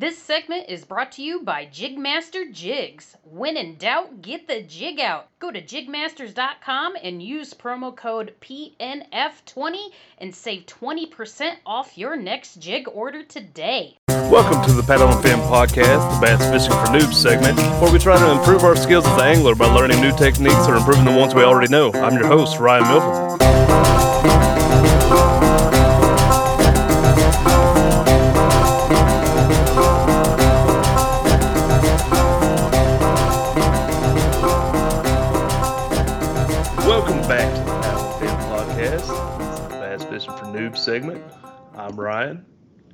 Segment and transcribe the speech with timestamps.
[0.00, 3.18] This segment is brought to you by Jigmaster Jigs.
[3.22, 5.28] When in doubt, get the jig out.
[5.40, 9.76] Go to jigmasters.com and use promo code PNF20
[10.16, 13.98] and save 20% off your next jig order today.
[14.08, 17.98] Welcome to the Paddle and Fin podcast, the Bass Fishing for Noobs segment, where we
[17.98, 21.12] try to improve our skills as an angler by learning new techniques or improving the
[21.14, 21.92] ones we already know.
[21.92, 24.59] I'm your host, Ryan Milford.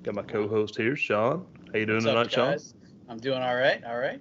[0.02, 1.46] Got my co-host here, Sean.
[1.72, 2.58] How you doing What's tonight, up, Sean?
[3.08, 3.82] I'm doing all right.
[3.84, 4.20] All right.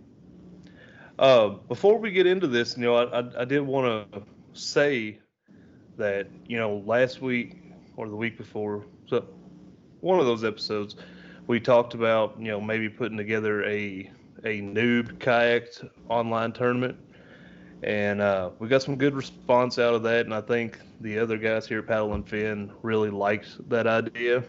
[1.17, 4.21] Uh, before we get into this, you know, I, I, I did want to
[4.53, 5.19] say
[5.97, 7.61] that, you know, last week
[7.95, 9.25] or the week before, so
[10.01, 10.95] one of those episodes,
[11.47, 14.11] we talked about, you know, maybe putting together a
[14.43, 15.69] a noob kayak
[16.09, 16.97] online tournament,
[17.81, 21.37] and uh, we got some good response out of that, and I think the other
[21.37, 24.43] guys here at Paddle and Fin really liked that idea.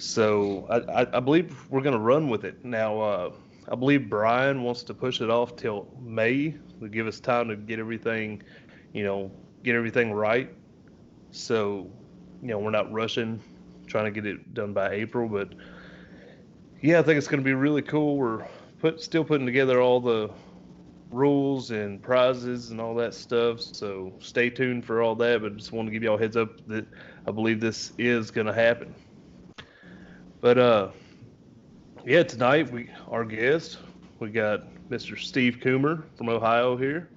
[0.00, 2.98] So I, I, I believe we're going to run with it now.
[2.98, 3.32] Uh,
[3.68, 7.56] I believe Brian wants to push it off till May to give us time to
[7.56, 8.42] get everything,
[8.94, 9.30] you know,
[9.62, 10.50] get everything right.
[11.32, 11.90] So,
[12.40, 13.42] you know, we're not rushing,
[13.86, 15.28] trying to get it done by April.
[15.28, 15.52] But
[16.80, 18.16] yeah, I think it's going to be really cool.
[18.16, 18.46] We're
[18.80, 20.30] put still putting together all the
[21.10, 23.60] rules and prizes and all that stuff.
[23.60, 25.42] So stay tuned for all that.
[25.42, 26.86] But just want to give y'all heads up that
[27.28, 28.94] I believe this is going to happen.
[30.40, 30.88] But uh,
[32.06, 33.78] yeah, tonight we our guest
[34.20, 35.18] we got Mr.
[35.18, 37.10] Steve Coomer from Ohio here.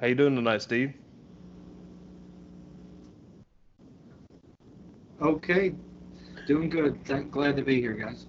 [0.00, 0.92] How you doing tonight, Steve?
[5.22, 5.74] Okay,
[6.46, 7.02] doing good.
[7.06, 8.26] Thank, glad to be here, guys.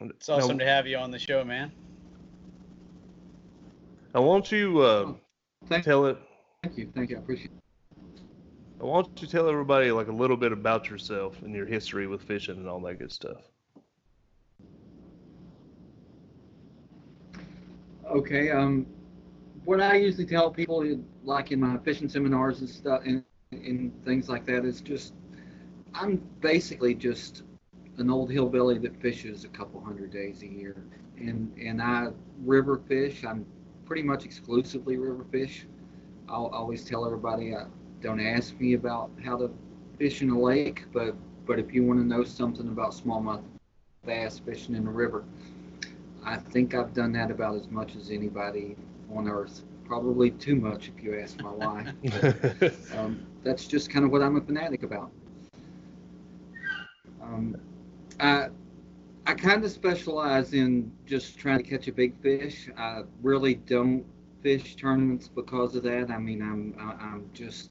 [0.00, 1.70] It's awesome to have you on the show, man.
[4.14, 5.12] I want you uh,
[5.68, 6.16] Thank, tell it.
[6.62, 7.16] thank you, thank you.
[7.16, 7.65] I appreciate it.
[8.80, 12.06] I want you to tell everybody like a little bit about yourself and your history
[12.06, 13.42] with fishing and all that good stuff.
[18.06, 18.86] Okay, um,
[19.64, 20.84] what I usually tell people,
[21.24, 25.14] like in my fishing seminars and stuff, and, and things like that, is just
[25.94, 27.42] I'm basically just
[27.98, 30.76] an old hillbilly that fishes a couple hundred days a year,
[31.16, 32.08] and and I
[32.44, 33.24] river fish.
[33.24, 33.46] I'm
[33.86, 35.66] pretty much exclusively river fish.
[36.28, 37.64] I'll always tell everybody, uh,
[38.06, 39.50] don't ask me about how to
[39.98, 43.42] fish in a lake, but but if you want to know something about smallmouth
[44.04, 45.24] bass fishing in the river,
[46.24, 48.76] I think I've done that about as much as anybody
[49.12, 49.64] on earth.
[49.84, 51.88] Probably too much if you ask my wife.
[52.04, 55.10] But, um, that's just kind of what I'm a fanatic about.
[57.20, 57.56] Um,
[58.20, 58.50] I
[59.26, 62.70] I kind of specialize in just trying to catch a big fish.
[62.76, 64.06] I really don't
[64.46, 66.08] fish tournaments because of that.
[66.08, 67.70] I mean, I'm I'm just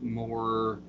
[0.00, 0.80] more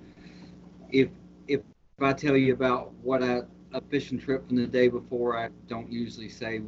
[0.90, 1.10] if
[1.48, 1.62] if
[2.02, 3.42] I tell you about what I
[3.74, 6.62] a fishing trip from the day before, I don't usually say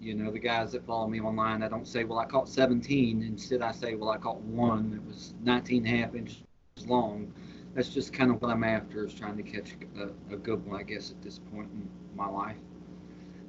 [0.00, 3.22] You know, the guys that follow me online, I don't say, well, I caught 17.
[3.22, 6.42] Instead, I say, well, I caught one that was 19 and a half inches
[6.86, 7.32] long.
[7.74, 10.78] That's just kind of what I'm after is trying to catch a, a good one,
[10.78, 12.58] I guess, at this point in my life.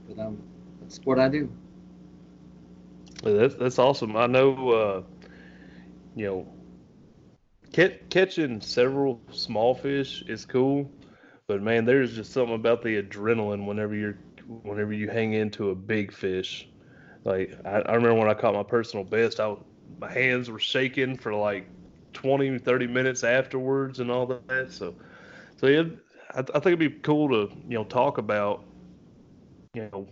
[0.07, 0.41] But um,
[0.79, 1.51] that's what I do.
[3.25, 4.15] That's that's awesome.
[4.15, 5.03] I know, uh,
[6.15, 6.47] you know,
[7.73, 10.91] catch, catching several small fish is cool,
[11.47, 14.17] but man, there's just something about the adrenaline whenever you're
[14.63, 16.67] whenever you hang into a big fish.
[17.25, 19.55] Like I, I remember when I caught my personal best, I
[19.99, 21.69] my hands were shaking for like
[22.13, 24.71] 20, 30 minutes afterwards and all that.
[24.71, 24.95] So,
[25.57, 25.83] so yeah,
[26.33, 28.65] I, I think it'd be cool to you know talk about
[29.73, 30.07] you know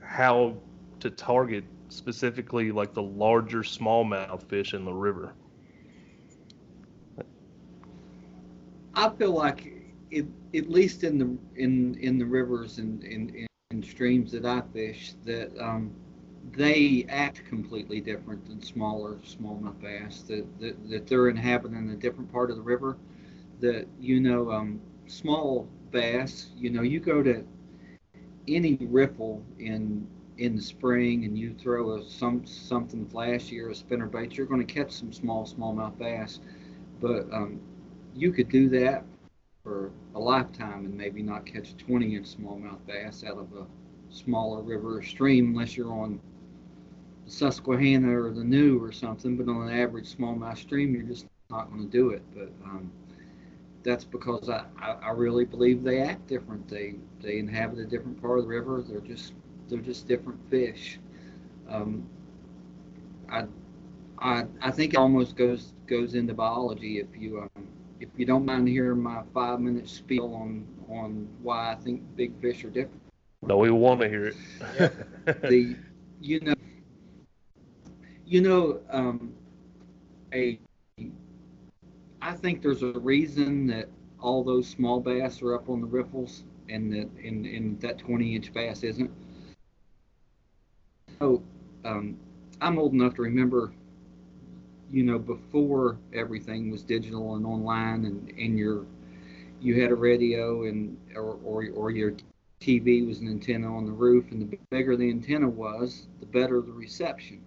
[0.00, 0.62] how
[1.00, 5.34] to target specifically like the larger smallmouth fish in the river.
[8.94, 9.72] I feel like
[10.10, 14.62] it, at least in the in in the rivers and in, in streams that I
[14.72, 15.92] fish, that um,
[16.52, 20.22] they act completely different than smaller smallmouth bass.
[20.22, 22.96] That, that that they're inhabiting a different part of the river.
[23.60, 26.50] That you know, um, small bass.
[26.56, 27.44] You know, you go to
[28.48, 30.06] any riffle in
[30.38, 34.46] in the spring and you throw a some something flashy or a spinner bait, you're
[34.46, 36.40] going to catch some small smallmouth bass.
[37.00, 37.60] But um,
[38.14, 39.04] you could do that
[39.64, 43.66] for a lifetime and maybe not catch a 20 inch smallmouth bass out of a
[44.10, 46.20] smaller river or stream unless you're on
[47.24, 49.36] the Susquehanna or the New or something.
[49.36, 52.22] But on an average smallmouth stream, you're just not going to do it.
[52.34, 52.90] But um,
[53.82, 56.68] that's because I, I, I really believe they act different.
[56.68, 58.82] They they inhabit a different part of the river.
[58.86, 59.32] They're just
[59.68, 60.98] they're just different fish.
[61.68, 62.08] Um,
[63.30, 63.44] I,
[64.18, 67.66] I, I think it almost goes goes into biology if you um,
[68.00, 72.40] if you don't mind hearing my five minute spiel on on why I think big
[72.40, 73.00] fish are different.
[73.42, 74.36] No, we want to hear it.
[75.48, 75.76] the
[76.20, 76.54] you know
[78.26, 79.32] you know um,
[80.32, 80.58] a
[82.20, 83.88] I think there's a reason that
[84.20, 88.34] all those small bass are up on the riffles and that and, and that 20
[88.34, 89.10] inch bass isn't
[91.18, 91.42] so
[91.84, 92.16] um,
[92.60, 93.72] I'm old enough to remember,
[94.90, 98.86] you know, before everything was digital and online, and and your
[99.60, 102.12] you had a radio and or, or or your
[102.60, 106.60] TV was an antenna on the roof, and the bigger the antenna was, the better
[106.60, 107.40] the reception.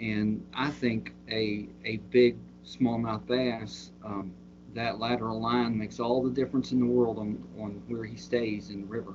[0.00, 4.32] And I think a a big smallmouth bass, um,
[4.74, 8.70] that lateral line makes all the difference in the world on on where he stays
[8.70, 9.14] in the river.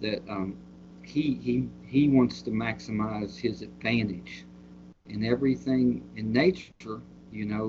[0.00, 0.56] That um,
[1.04, 4.44] he he he wants to maximize his advantage
[5.08, 6.86] in everything in nature
[7.20, 7.62] you know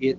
[0.00, 0.18] it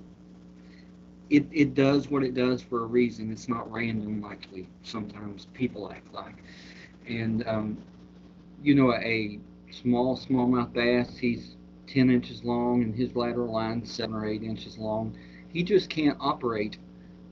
[1.30, 3.30] it it does what it does for a reason.
[3.30, 6.36] It's not random like we sometimes people act like.
[7.08, 7.78] And um,
[8.62, 9.40] you know a
[9.70, 11.56] small smallmouth bass he's
[11.86, 15.16] 10 inches long and his lateral line 7 or 8 inches long.
[15.52, 16.78] He just can't operate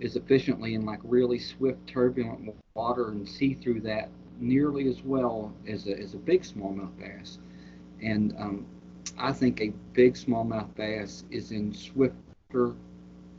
[0.02, 4.10] as efficiently in like really swift turbulent water and see through that
[4.42, 7.38] nearly as well as a, as a big smallmouth bass.
[8.02, 8.66] And um,
[9.18, 12.74] I think a big smallmouth bass is in swifter,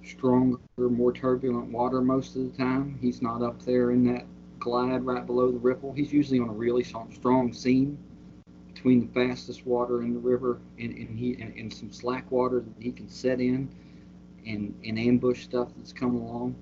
[0.04, 2.98] stronger, more turbulent water most of the time.
[3.02, 4.26] He's not up there in that
[4.60, 5.92] glide right below the ripple.
[5.92, 7.98] He's usually on a really strong seam
[8.74, 12.60] between the fastest water in the river and, and he and, and some slack water
[12.60, 13.70] that he can set in
[14.46, 16.56] and, and ambush stuff that's coming along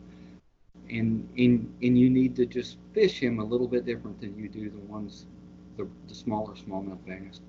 [0.91, 4.49] and and and you need to just fish him a little bit different than you
[4.49, 5.25] do the ones
[5.77, 7.39] the, the smaller smallmouth bass.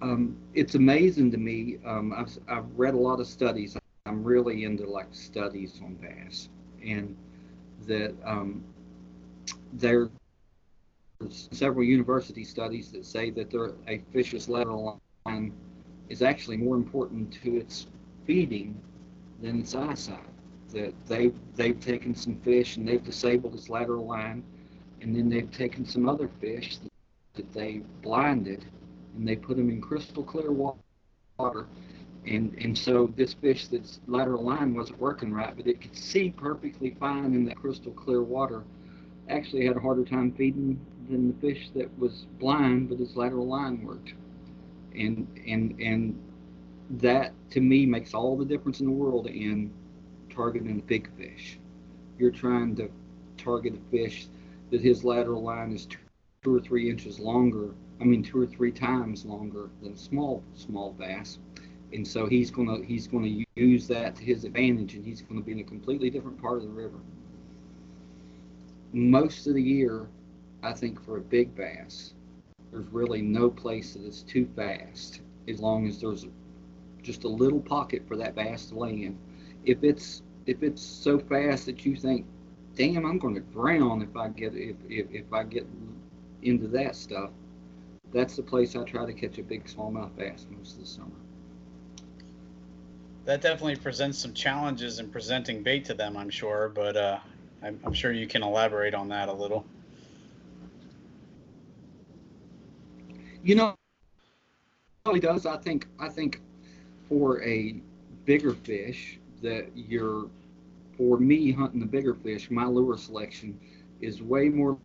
[0.00, 1.78] Um, it's amazing to me.
[1.84, 3.76] Um, I've I've read a lot of studies.
[4.06, 6.48] I'm really into like studies on bass,
[6.84, 7.14] and
[7.86, 8.64] that um,
[9.74, 10.08] there's
[11.52, 15.52] several university studies that say that there, a fish's lateral line
[16.08, 17.86] is actually more important to its
[18.26, 18.78] feeding
[19.40, 20.33] than its eyesight
[20.74, 24.42] that they they've taken some fish and they've disabled its lateral line,
[25.00, 26.78] and then they've taken some other fish
[27.34, 28.64] that, they blinded,
[29.16, 31.66] and they put them in crystal clear water,
[32.26, 36.30] and and so this fish that's lateral line wasn't working right, but it could see
[36.30, 38.62] perfectly fine in that crystal clear water,
[39.28, 40.78] actually had a harder time feeding
[41.08, 44.14] than the fish that was blind, but its lateral line worked,
[44.94, 46.20] and and and
[46.90, 49.72] that to me makes all the difference in the world in
[50.34, 51.58] targeting a big fish.
[52.18, 52.90] You're trying to
[53.36, 54.28] target a fish
[54.70, 55.86] that his lateral line is
[56.42, 57.70] two or three inches longer.
[58.00, 61.38] I mean, two or three times longer than small small bass,
[61.92, 65.52] and so he's gonna he's gonna use that to his advantage, and he's gonna be
[65.52, 66.98] in a completely different part of the river.
[68.92, 70.08] Most of the year,
[70.62, 72.14] I think for a big bass,
[72.70, 76.26] there's really no place that is too fast as long as there's
[77.02, 79.18] just a little pocket for that bass to in.
[79.64, 82.26] If it's if it's so fast that you think,
[82.76, 85.66] damn, I'm going to drown if I get if, if, if I get
[86.42, 87.30] into that stuff,
[88.12, 91.10] that's the place I try to catch a big smallmouth bass most of the summer.
[93.24, 97.18] That definitely presents some challenges in presenting bait to them, I'm sure, but uh,
[97.62, 99.64] I'm, I'm sure you can elaborate on that a little.
[103.42, 103.74] You know,
[105.06, 105.46] really does.
[105.46, 106.40] I think I think
[107.08, 107.76] for a
[108.24, 110.28] bigger fish that you're
[110.96, 113.58] for me hunting the bigger fish, my lure selection
[114.00, 114.78] is way more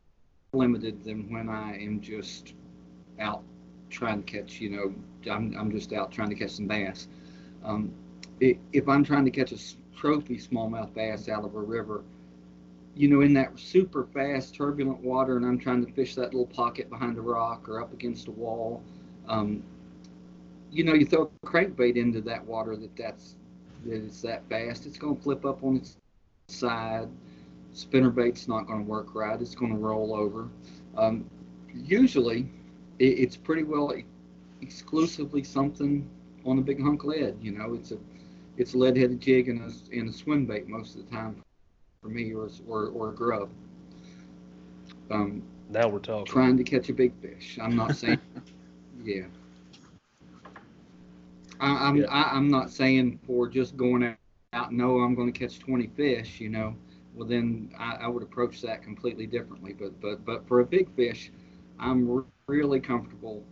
[0.53, 2.53] limited than when I am just
[3.19, 3.43] out
[3.89, 4.59] trying to catch.
[4.59, 7.07] You know, I'm I'm just out trying to catch some bass.
[7.63, 7.93] Um,
[8.41, 9.57] if I'm trying to catch a
[9.95, 12.03] trophy smallmouth bass out of a river,
[12.95, 16.47] you know, in that super fast, turbulent water, and I'm trying to fish that little
[16.47, 18.81] pocket behind a rock or up against a wall,
[19.27, 19.63] um,
[20.71, 23.35] you know, you throw a crankbait into that water that that's
[23.85, 25.97] that it's that fast, it's going to flip up on its
[26.47, 27.07] side.
[27.73, 29.39] Spinner bait's not going to work right.
[29.39, 30.49] It's going to roll over.
[30.97, 31.29] Um,
[31.73, 32.49] usually,
[32.97, 33.93] it, it's pretty well
[34.61, 36.09] exclusively something
[36.45, 37.37] on a big hunk lead.
[37.41, 37.97] You know, it's a
[38.57, 41.41] it's a lead-headed jig and a, and a swim bait most of the time
[42.01, 43.49] for me, or or, or a grub.
[45.11, 46.25] Um, now we're talking.
[46.25, 47.57] Trying to catch a big fish.
[47.61, 48.19] I'm not saying,
[49.03, 49.23] yeah.
[51.59, 52.05] I, I'm yeah.
[52.05, 54.15] I, am not saying for just going
[54.53, 54.71] out.
[54.71, 56.39] No, I'm going to catch 20 fish.
[56.39, 56.75] You know,
[57.13, 59.73] well then I, I would approach that completely differently.
[59.73, 61.31] But but but for a big fish,
[61.79, 63.43] I'm really comfortable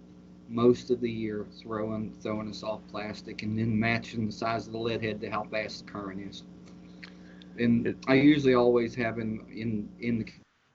[0.49, 4.73] most of the year throwing throwing a soft plastic and then matching the size of
[4.73, 6.43] the lead head to how fast the current is.
[7.59, 10.25] And I usually always have in in in the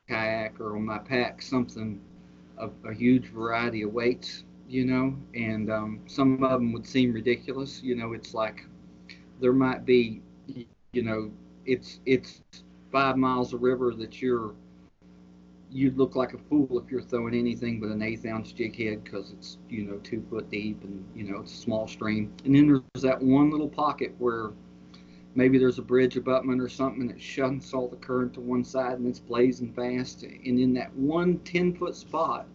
[0.08, 2.00] kayak or on my pack something
[2.58, 7.12] of a huge variety of weights, you know, and um, some of them would seem
[7.12, 7.82] ridiculous.
[7.82, 8.64] You know, it's like
[9.38, 10.22] there might be,
[10.92, 11.30] you know,
[11.66, 12.40] it's it's
[12.90, 14.54] five miles of river that you're
[15.70, 19.02] you'd look like a fool if you're throwing anything but an eighth ounce jig head
[19.04, 22.32] because it's you know two foot deep and you know it's a small stream.
[22.46, 24.52] And then there's that one little pocket where
[25.34, 28.98] maybe there's a bridge abutment or something that shuts all the current to one side
[28.98, 30.22] and it's blazing fast.
[30.22, 32.46] And in that one 10 foot spot,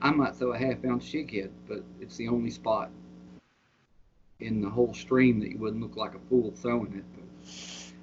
[0.00, 2.90] I might throw a half ounce jig head, but it's the only spot
[4.40, 7.04] in the whole stream that you wouldn't look like a fool throwing it.
[7.14, 7.50] But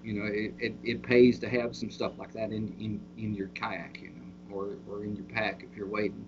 [0.03, 3.33] you know, it, it, it pays to have some stuff like that in, in, in
[3.33, 4.25] your kayak, you know
[4.55, 6.25] or, or in your pack if you're waiting.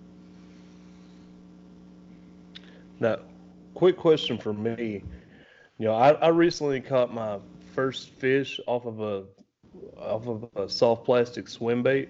[3.00, 3.18] Now,
[3.74, 5.02] quick question for me.
[5.78, 7.38] You know, I, I recently caught my
[7.74, 9.24] first fish off of a
[9.96, 12.08] off of a soft plastic swim bait,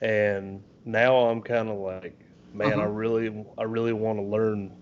[0.00, 2.18] and now I'm kind of like,
[2.54, 2.82] man, uh-huh.
[2.82, 4.72] I really I really want to learn.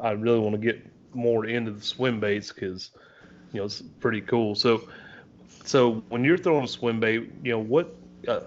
[0.00, 0.84] I really want to get
[1.14, 2.90] more into the swim baits because
[3.52, 4.54] you know it's pretty cool.
[4.54, 4.88] So,
[5.64, 7.94] so when you're throwing a swim bait, you know what
[8.26, 8.40] uh,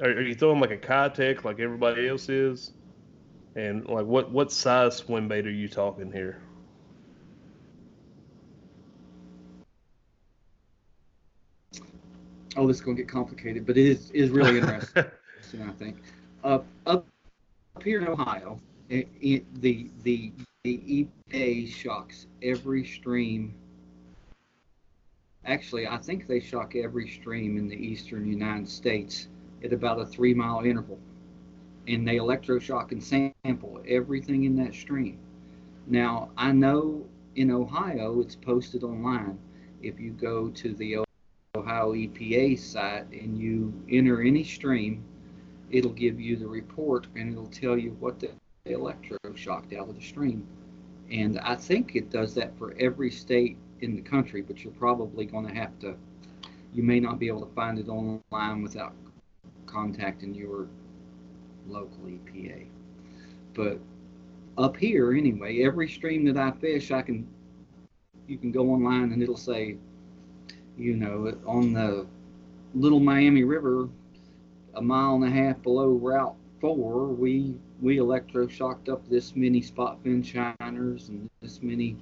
[0.00, 2.72] are, are you throwing like a Keitech like everybody else is?
[3.56, 6.40] And like what what size swim bait are you talking here?
[12.56, 15.04] Oh, this is going to get complicated, but it is is really interesting.
[15.66, 15.98] I think
[16.42, 16.66] up
[17.76, 23.54] up here in Ohio, it, it, the the the EPA shocks every stream.
[25.44, 29.28] Actually, I think they shock every stream in the eastern United States
[29.62, 30.98] at about a three mile interval.
[31.86, 35.18] And they electroshock and sample everything in that stream.
[35.86, 37.04] Now, I know
[37.36, 39.38] in Ohio it's posted online.
[39.82, 41.04] If you go to the
[41.54, 45.04] Ohio EPA site and you enter any stream,
[45.70, 48.30] it'll give you the report and it'll tell you what the
[48.66, 50.46] electroshocked out of the stream.
[51.10, 55.26] And I think it does that for every state in the country, but you're probably
[55.26, 55.96] going to have to,
[56.72, 58.94] you may not be able to find it online without
[59.66, 60.66] contacting your
[61.68, 62.66] local EPA.
[63.52, 63.78] But
[64.56, 67.26] up here, anyway, every stream that I fish, I can,
[68.26, 69.76] you can go online and it'll say,
[70.78, 72.06] you know, on the
[72.74, 73.88] Little Miami River,
[74.76, 80.02] a mile and a half below Route 4, we we electroshocked up this many spot
[80.02, 81.96] fin shiners and this many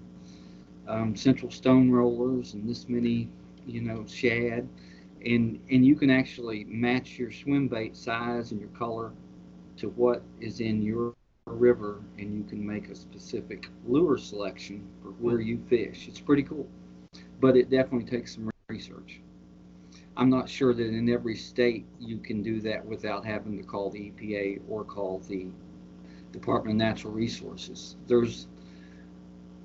[0.87, 3.29] um, central stone rollers and this many,
[3.67, 4.69] you know, shad.
[5.25, 9.13] And and you can actually match your swim bait size and your color
[9.79, 11.15] to what is in your
[11.47, 16.07] river and you can make a specific lure selection for where you fish.
[16.09, 16.69] It's pretty cool.
[17.41, 19.21] But it definitely takes some research
[20.17, 23.91] I'm not sure that in every state you can do that without having to call
[23.91, 25.49] the EPA or call the
[26.33, 27.97] Department of Natural Resources.
[28.07, 28.49] There's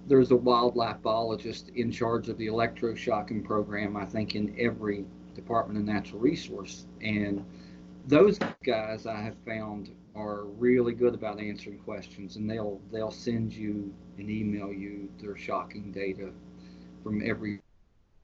[0.08, 5.78] there's a wildlife biologist in charge of the electroshocking program, I think, in every Department
[5.80, 6.86] of Natural Resource.
[7.02, 7.44] And
[8.08, 13.54] those guys I have found are really good about answering questions and they'll they'll send
[13.54, 16.32] you and email you their shocking data
[17.04, 17.62] from every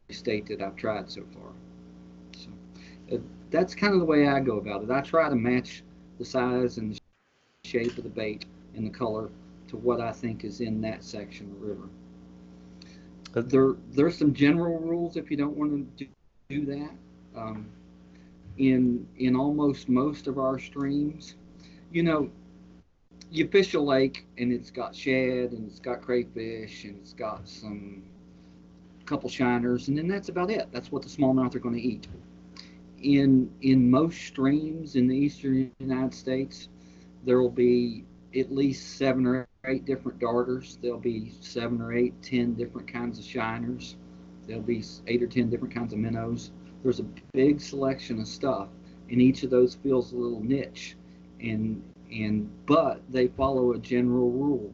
[0.10, 1.51] state that I've tried so far.
[3.53, 4.89] That's kind of the way I go about it.
[4.89, 5.83] I try to match
[6.17, 7.00] the size and the
[7.63, 8.45] shape of the bait
[8.75, 9.29] and the color
[9.67, 11.89] to what I think is in that section of the river.
[13.36, 16.12] There, there's some general rules if you don't want to do,
[16.50, 16.89] do that.
[17.36, 17.69] Um,
[18.57, 21.36] in in almost most of our streams,
[21.91, 22.31] you know,
[23.29, 27.48] you fish a lake and it's got shad and it's got crayfish and it's got
[27.48, 28.01] some
[29.05, 30.67] couple shiners and then that's about it.
[30.72, 32.07] That's what the smallmouth are going to eat.
[33.03, 36.69] In in most streams in the eastern United States,
[37.25, 40.77] there will be at least seven or eight different darters.
[40.81, 43.98] There'll be seven or eight, ten different kinds of shiners.
[44.48, 46.51] There'll be eight or ten different kinds of minnows.
[46.81, 48.69] There's a big selection of stuff,
[49.10, 50.95] and each of those fills a little niche.
[51.41, 54.74] And and but they follow a general rule.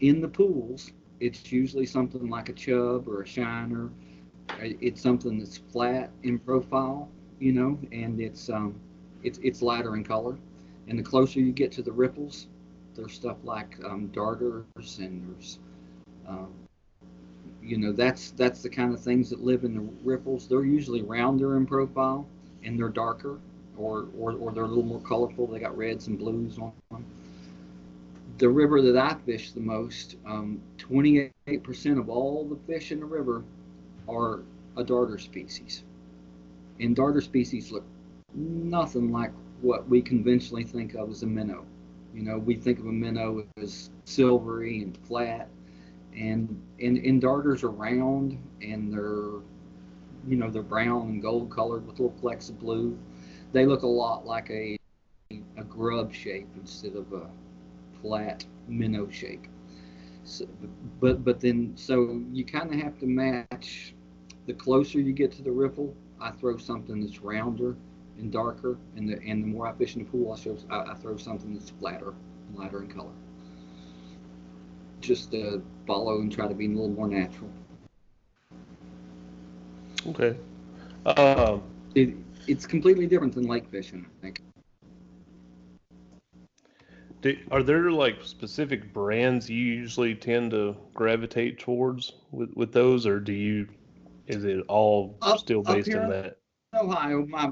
[0.00, 3.90] In the pools, it's usually something like a chub or a shiner.
[4.58, 8.74] It's something that's flat in profile, you know, and it's um,
[9.22, 10.36] it's it's lighter in color.
[10.88, 12.48] And the closer you get to the ripples,
[12.94, 14.64] there's stuff like um, darters
[14.98, 15.58] and there's,
[16.26, 16.52] um,
[17.62, 20.48] you know, that's that's the kind of things that live in the ripples.
[20.48, 22.26] They're usually rounder in profile
[22.64, 23.38] and they're darker,
[23.76, 25.46] or or, or they're a little more colorful.
[25.46, 27.04] They got reds and blues on them
[28.40, 33.04] the river that I fish the most, um, 28% of all the fish in the
[33.04, 33.44] river
[34.08, 34.40] are
[34.78, 35.84] a darter species.
[36.80, 37.84] And darter species look
[38.34, 41.66] nothing like what we conventionally think of as a minnow.
[42.14, 45.50] You know, we think of a minnow as silvery and flat,
[46.16, 49.42] and and, and darters are round and they're,
[50.26, 52.98] you know, they're brown and gold colored with little flecks of blue.
[53.52, 54.78] They look a lot like a
[55.58, 57.28] a grub shape instead of a
[58.02, 59.46] flat minnow shape.
[60.24, 60.46] So,
[61.00, 63.94] but but then so you kind of have to match.
[64.46, 67.76] The closer you get to the ripple, I throw something that's rounder
[68.18, 70.92] and darker, and the and the more I fish in the pool, I show I,
[70.92, 72.14] I throw something that's flatter,
[72.48, 73.12] and lighter in color.
[75.00, 77.50] Just to follow and try to be a little more natural.
[80.06, 80.36] Okay.
[81.06, 81.62] Um,
[81.94, 82.14] It
[82.46, 84.40] it's completely different than lake fishing, I think.
[87.20, 93.06] Do, are there like specific brands you usually tend to gravitate towards with, with those,
[93.06, 93.68] or do you?
[94.26, 96.38] Is it all Up- still based on that?
[96.74, 97.50] Ohio, my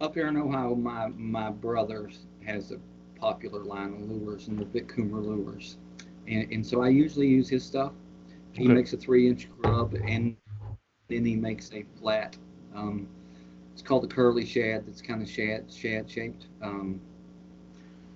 [0.00, 2.10] up here in Ohio, my my brother
[2.44, 2.78] has a
[3.18, 5.78] popular line of lures, and the Vic Coomer lures,
[6.26, 7.92] and and so I usually use his stuff.
[8.52, 8.74] He Okay.
[8.74, 10.36] makes a three inch grub, and
[11.08, 12.36] then he makes a flat.
[12.74, 13.08] Um,
[13.72, 14.86] it's called the curly shad.
[14.86, 16.46] That's kind of shad shad shaped.
[16.60, 17.00] Um,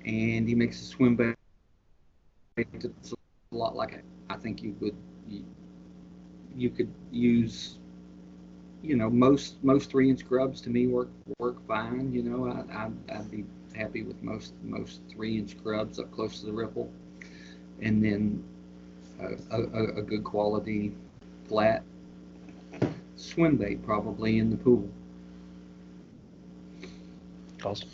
[0.04, 1.34] and he makes a swim bait.
[2.56, 4.02] It's a lot like.
[4.28, 4.96] I think you would
[5.28, 5.44] you,
[6.54, 7.78] you could use
[8.82, 12.12] you know, most most three inch grubs to me work work fine.
[12.12, 16.40] You know, I, I I'd be happy with most most three inch grubs up close
[16.40, 16.90] to the ripple,
[17.80, 18.42] and then
[19.20, 20.94] a, a, a good quality
[21.46, 21.82] flat
[23.16, 24.88] swim bait probably in the pool.
[27.62, 27.88] Awesome.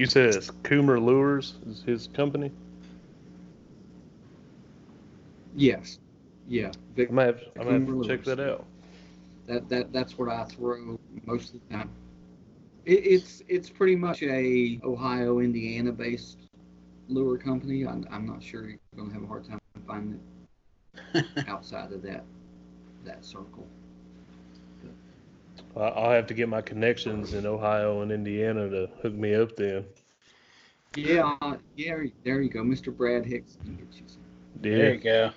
[0.00, 2.50] You said it's Coomer Lures is his company.
[5.54, 5.98] Yes,
[6.48, 6.70] yeah.
[6.96, 8.64] Vic, I might have, I might have to Coomer check that out.
[9.46, 11.90] that that that's what I throw most of the time.
[12.86, 16.38] It, it's it's pretty much a Ohio Indiana based
[17.08, 17.86] lure company.
[17.86, 20.18] I'm, I'm not sure you're gonna have a hard time finding
[21.12, 22.24] it outside of that
[23.04, 23.68] that circle.
[25.76, 29.56] I- I'll have to get my connections in Ohio and Indiana to hook me up
[29.56, 29.84] then.
[30.96, 32.02] Yeah, uh, yeah.
[32.24, 32.94] There you go, Mr.
[32.94, 33.56] Brad Hicks.
[33.62, 34.22] can get you some.
[34.60, 35.30] There you go.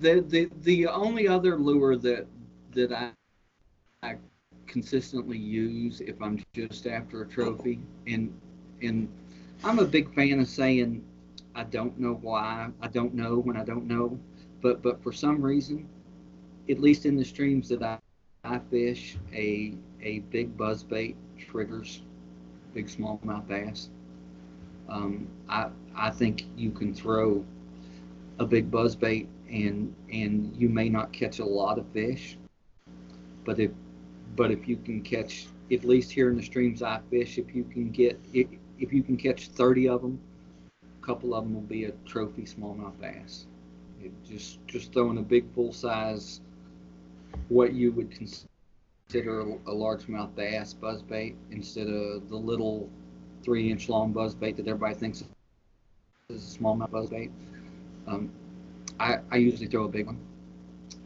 [0.00, 2.26] the the the only other lure that
[2.72, 3.10] that I
[4.02, 4.16] I
[4.66, 8.32] consistently use if I'm just after a trophy and
[8.82, 9.08] and
[9.64, 11.02] I'm a big fan of saying
[11.54, 14.18] I don't know why I don't know when I don't know
[14.60, 15.88] but but for some reason
[16.68, 17.98] at least in the streams that I,
[18.44, 22.02] I fish a a big buzz bait triggers
[22.74, 23.90] big smallmouth bass.
[24.88, 27.44] Um, I I think you can throw
[28.38, 32.38] a big buzz bait and and you may not catch a lot of fish
[33.44, 33.70] but if
[34.36, 37.64] but if you can catch at least here in the streams I fish if you
[37.64, 38.46] can get if,
[38.78, 40.20] if you can catch 30 of them
[40.82, 43.46] a couple of them will be a trophy smallmouth bass.
[44.00, 46.40] It just just throwing a big full size
[47.48, 52.88] what you would consider a, largemouth bass buzz bait instead of the little
[53.42, 55.24] three inch long buzz bait that everybody thinks
[56.28, 57.30] is a smallmouth buzz bait
[58.06, 58.30] um,
[59.00, 60.18] I, I usually throw a big one.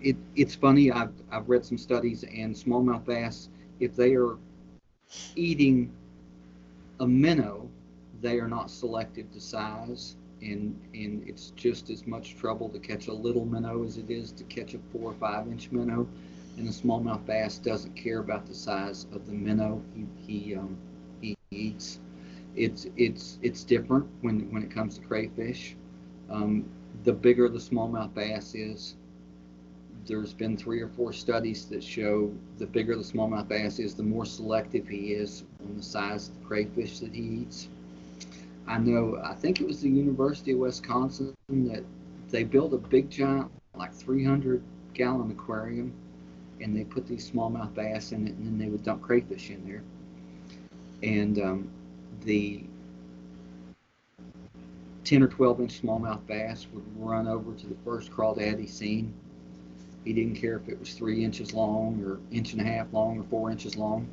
[0.01, 3.49] It, it's funny, I've, I've read some studies, and smallmouth bass,
[3.81, 4.37] if they are
[5.37, 5.93] eating
[7.01, 7.69] a minnow,
[8.21, 13.07] they are not selective to size, and, and it's just as much trouble to catch
[13.07, 16.07] a little minnow as it is to catch a four or five inch minnow.
[16.59, 20.77] And the smallmouth bass doesn't care about the size of the minnow he, he, um,
[21.21, 21.99] he eats.
[22.55, 25.75] It's, it's, it's different when, when it comes to crayfish.
[26.29, 26.67] Um,
[27.05, 28.97] the bigger the smallmouth bass is,
[30.05, 34.03] there's been three or four studies that show the bigger the smallmouth bass is, the
[34.03, 37.69] more selective he is on the size of the crayfish that he eats.
[38.67, 41.85] I know, I think it was the University of Wisconsin that
[42.31, 44.63] they built a big giant, like 300
[44.95, 45.93] gallon aquarium,
[46.61, 49.67] and they put these smallmouth bass in it, and then they would dump crayfish in
[49.67, 49.83] there.
[51.03, 51.71] And um,
[52.25, 52.63] the
[55.05, 59.13] 10 or 12 inch smallmouth bass would run over to the first crawdad he seen.
[60.05, 63.19] He didn't care if it was three inches long or inch and a half long
[63.19, 64.09] or four inches long.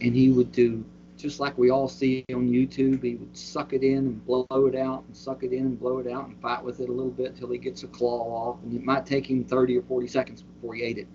[0.00, 0.84] And he would do
[1.18, 3.02] just like we all see on YouTube.
[3.02, 5.98] He would suck it in and blow it out and suck it in and blow
[5.98, 8.62] it out and fight with it a little bit till he gets a claw off.
[8.62, 11.08] And it might take him 30 or 40 seconds before he ate it,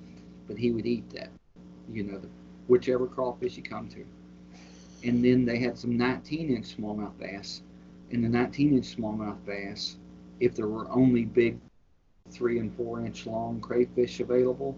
[0.48, 1.30] but he would eat that,
[1.92, 2.22] you know,
[2.68, 4.06] whichever crawfish he come to.
[5.08, 7.62] And then they had some 19 inch smallmouth bass
[8.14, 9.98] in the 19 inch smallmouth bass,
[10.40, 11.58] if there were only big
[12.30, 14.78] three and four inch long crayfish available,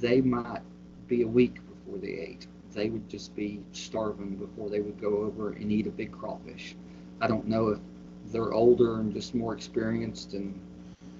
[0.00, 0.62] they might
[1.06, 2.46] be a week before they ate.
[2.72, 6.74] They would just be starving before they would go over and eat a big crawfish.
[7.20, 7.78] I don't know if
[8.26, 10.58] they're older and just more experienced and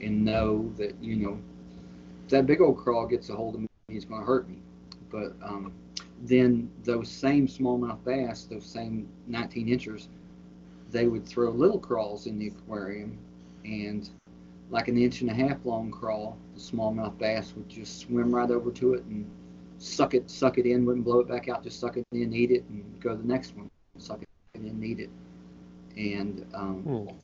[0.01, 1.39] and know that you know
[2.29, 4.57] that big old craw gets a hold of me, he's going to hurt me.
[5.11, 5.73] But um,
[6.23, 10.09] then those same smallmouth bass, those same 19 inchers,
[10.91, 13.19] they would throw little crawls in the aquarium
[13.65, 14.09] and
[14.71, 18.51] like an inch and a half long crawl, the smallmouth bass would just swim right
[18.51, 19.31] over to it and
[19.83, 22.51] suck it, suck it in, wouldn't blow it back out, just suck it in, eat
[22.51, 25.11] it, and go to the next one, suck it in, eat it.
[25.97, 27.17] And um, hmm.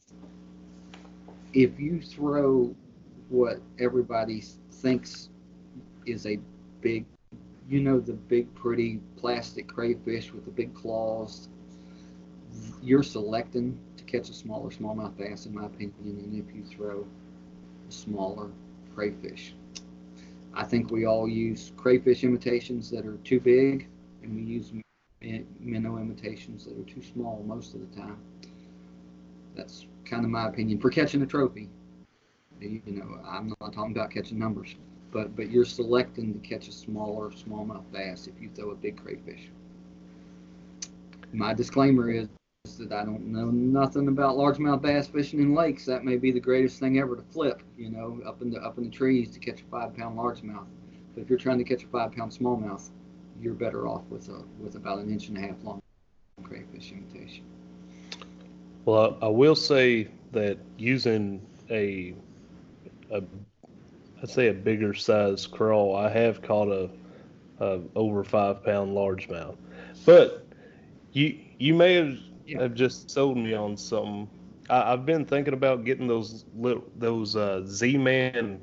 [1.52, 2.74] if you throw
[3.28, 4.42] what everybody
[4.72, 5.30] thinks
[6.06, 6.38] is a
[6.80, 7.04] big,
[7.68, 11.48] you know, the big pretty plastic crayfish with the big claws
[12.82, 17.06] you're selecting to catch a smaller smallmouth bass, in my opinion, than if you throw
[17.88, 18.50] a smaller
[18.94, 19.54] crayfish.
[20.54, 23.88] I think we all use crayfish imitations that are too big,
[24.22, 24.72] and we use
[25.60, 28.18] minnow imitations that are too small most of the time.
[29.54, 31.68] That's kind of my opinion for catching a trophy.
[32.60, 34.74] You know, I'm not talking about catching numbers,
[35.12, 38.96] but but you're selecting to catch a smaller smallmouth bass if you throw a big
[38.96, 39.50] crayfish.
[41.32, 42.28] My disclaimer is
[42.76, 45.84] that I don't know nothing about largemouth bass fishing in lakes.
[45.86, 48.78] That may be the greatest thing ever to flip, you know, up in the up
[48.78, 50.66] in the trees to catch a five pound largemouth.
[51.14, 52.90] But if you're trying to catch a five pound smallmouth,
[53.40, 55.80] you're better off with a with about an inch and a half long
[56.42, 57.44] crayfish imitation.
[58.84, 62.14] Well, I, I will say that using a
[63.10, 63.22] a
[64.22, 66.90] I'd say a bigger size crawl, I have caught a,
[67.60, 69.56] a over five pound largemouth,
[70.04, 70.46] but
[71.12, 72.62] you you may have yeah.
[72.62, 74.28] have just sold me on something.
[74.70, 78.60] I, have been thinking about getting those little those uh, Z-Man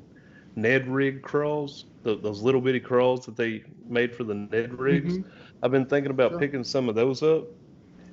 [0.56, 5.18] Ned rig crawls, the, those little bitty crawls that they made for the Ned rigs.
[5.18, 5.30] Mm-hmm.
[5.62, 6.40] I've been thinking about sure.
[6.40, 7.44] picking some of those up,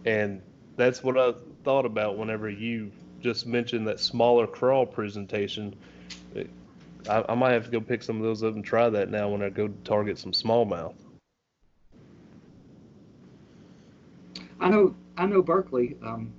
[0.05, 0.41] and
[0.75, 1.33] that's what I
[1.63, 5.75] thought about whenever you just mentioned that smaller crawl presentation.
[7.09, 9.29] I, I might have to go pick some of those up and try that now
[9.29, 10.95] when I go target some smallmouth.
[14.59, 15.97] I know I know Berkley.
[16.03, 16.33] Um,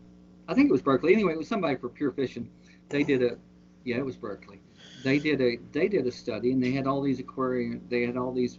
[0.49, 1.15] I think it was Berkley.
[1.15, 2.49] Anyway, it was somebody for Pure Fishing.
[2.89, 3.37] They did a,
[3.85, 4.61] yeah, it was Berkley.
[5.05, 8.17] they did a they did a study and they had all these aquarium they had
[8.17, 8.59] all these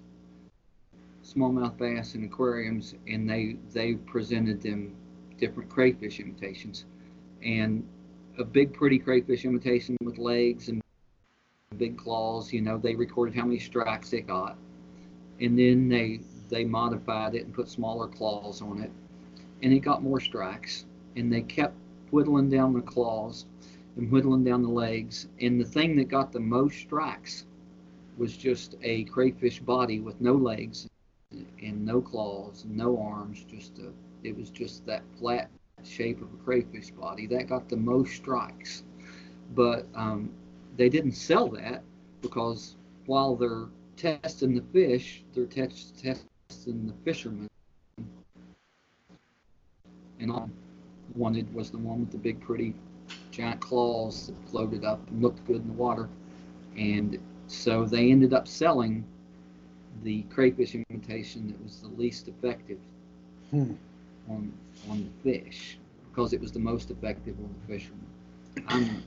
[1.23, 4.95] smallmouth bass in aquariums and they they presented them
[5.38, 6.86] different crayfish imitations
[7.43, 7.84] and
[8.38, 10.82] a big pretty crayfish imitation with legs and
[11.78, 14.56] big claws you know they recorded how many strikes it got
[15.41, 18.91] and then they they modified it and put smaller claws on it
[19.62, 21.76] and it got more strikes and they kept
[22.12, 23.46] whittling down the claws
[23.98, 25.28] and whittling down the legs.
[25.41, 27.46] And the thing that got the most strikes
[28.18, 30.88] was just a crayfish body with no legs
[31.32, 33.44] and no claws no arms.
[33.44, 33.91] Just a,
[34.24, 35.50] it was just that flat
[35.84, 38.84] shape of a crayfish body that got the most strikes.
[39.54, 40.32] But um,
[40.78, 41.84] they didn't sell that
[42.22, 47.48] because while they're testing the fish, they're test, testing the fishermen.
[50.26, 50.52] And all
[51.16, 52.76] wanted was the one with the big, pretty
[53.32, 56.10] giant claws that floated up and looked good in the water.
[56.78, 59.06] And so they ended up selling
[60.04, 62.80] the crayfish imitation that was the least effective
[63.52, 63.74] Hmm.
[64.30, 64.54] on
[64.90, 68.08] on the fish because it was the most effective on the fishermen.
[68.68, 69.04] I'm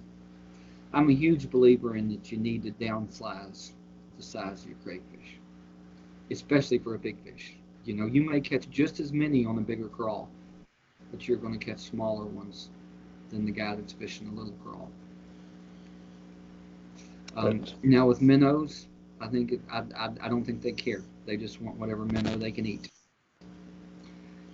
[0.93, 3.73] I'm a huge believer in that you need to downsize
[4.17, 5.41] the size of your crayfish,
[6.31, 7.57] especially for a big fish.
[7.85, 10.31] You know, you may catch just as many on a bigger crawl,
[11.11, 12.69] but you're going to catch smaller ones
[13.31, 14.91] than the guy that's fishing a little crawl.
[17.37, 18.89] Um, now with minnows,
[19.21, 21.03] I think it, I, I I don't think they care.
[21.27, 22.91] They just want whatever minnow they can eat.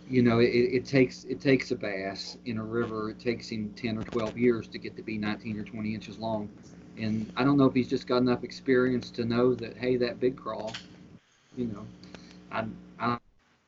[0.08, 3.10] You know, it, it takes it takes a bass in a river.
[3.10, 6.18] It takes him ten or twelve years to get to be nineteen or twenty inches
[6.18, 6.50] long,
[6.98, 10.20] and I don't know if he's just got enough experience to know that hey, that
[10.20, 10.72] big crawl,
[11.56, 11.86] you know,
[12.52, 12.66] I
[12.98, 13.18] I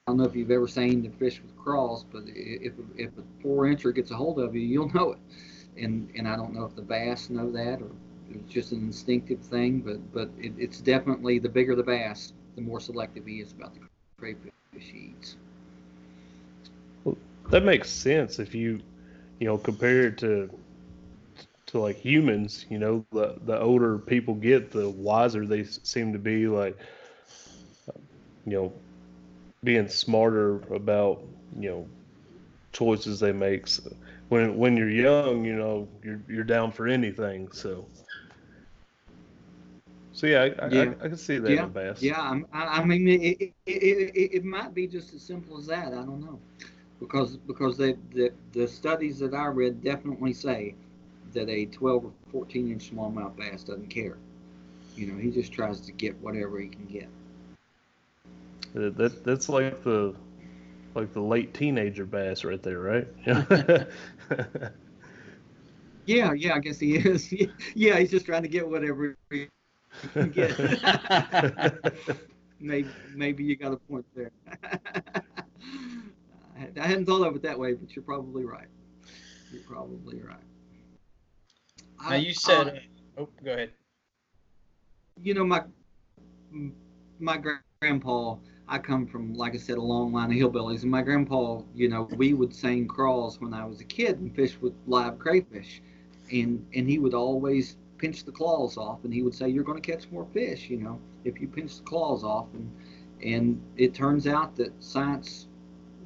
[0.07, 3.65] don't know if you've ever seen the fish with crawls, but if if a four
[3.65, 5.19] incher gets a hold of you, you'll know it.
[5.77, 7.91] And and I don't know if the bass know that or
[8.31, 12.63] it's just an instinctive thing, but but it, it's definitely the bigger the bass, the
[12.63, 13.81] more selective he is about the
[14.21, 15.37] crayfish he eats.
[17.51, 18.81] That makes sense if you,
[19.41, 20.51] you know, compare it to
[21.67, 22.65] to like humans.
[22.71, 26.47] You know, the the older people get, the wiser they seem to be.
[26.47, 26.79] Like,
[28.47, 28.73] you know,
[29.65, 31.23] being smarter about
[31.59, 31.89] you know
[32.73, 33.67] choices they make.
[33.67, 33.83] So
[34.29, 37.51] when when you're young, you know, you're you're down for anything.
[37.53, 37.87] So.
[40.13, 40.83] So yeah, I, I, Yeah.
[40.83, 42.13] I, I can see that yeah, in bass.
[42.13, 42.21] yeah.
[42.21, 45.89] I'm, I, I mean, it, it, it, it, might be just as simple as that.
[45.89, 46.39] I don't know,
[47.01, 50.75] because because they, the the studies that I read definitely say
[51.33, 54.19] that a 12 or 14 inch smallmouth bass doesn't care.
[54.97, 57.09] You know, he just tries to get whatever he can get.
[58.77, 60.15] That, that that's like the
[60.95, 63.09] like the late teenager bass right there, right?
[66.07, 66.55] Yeah, yeah.
[66.55, 67.35] I guess he is.
[67.75, 69.49] yeah, he's just trying to get whatever he
[70.13, 70.57] can get.
[72.61, 74.31] maybe maybe you got a point there.
[76.57, 78.69] I I hadn't thought of it that way, but you're probably right.
[79.53, 80.37] You're probably right.
[82.03, 83.73] Now I- you said, I- oh, go ahead.
[85.21, 85.65] you know my
[87.19, 88.37] my gra- grandpa.
[88.69, 91.89] I come from, like I said, a long line of hillbillies, and my grandpa, you
[91.89, 95.81] know, we would seine crawls when I was a kid and fish with live crayfish,
[96.33, 99.81] and and he would always pinch the claws off, and he would say, "You're going
[99.81, 102.71] to catch more fish, you know, if you pinch the claws off." And
[103.23, 105.47] and it turns out that science,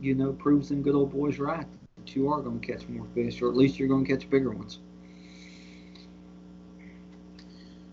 [0.00, 3.06] you know, proves them good old boys right that you are going to catch more
[3.14, 4.80] fish, or at least you're going to catch bigger ones.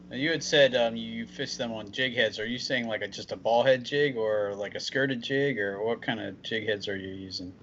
[0.09, 2.39] Now you had said um, you fish them on jig heads.
[2.39, 5.59] Are you saying like a just a ball head jig or like a skirted jig
[5.59, 7.53] or what kind of jig heads are you using?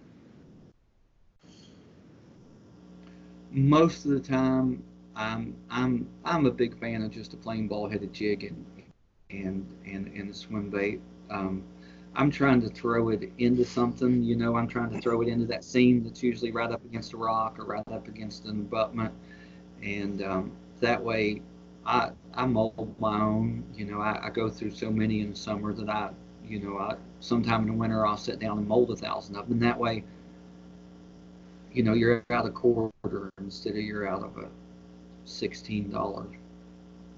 [3.54, 4.82] most of the time
[5.14, 8.66] I'm I'm I'm a big fan of just a plain ball headed jig and
[9.30, 11.00] and and, and a swim bait.
[11.30, 11.62] Um,
[12.16, 15.46] I'm trying to throw it into something, you know, I'm trying to throw it into
[15.46, 19.12] that seam that's usually right up against a rock or right up against an abutment.
[19.82, 21.42] And um, that way
[21.86, 25.36] I I mold my own, you know, I, I go through so many in the
[25.36, 26.10] summer that I
[26.46, 29.48] you know, I sometime in the winter I'll sit down and mold a thousand of
[29.48, 29.60] them.
[29.60, 30.04] That way
[31.74, 34.48] you know, you're out a quarter instead of you're out of a
[35.24, 36.26] sixteen dollar,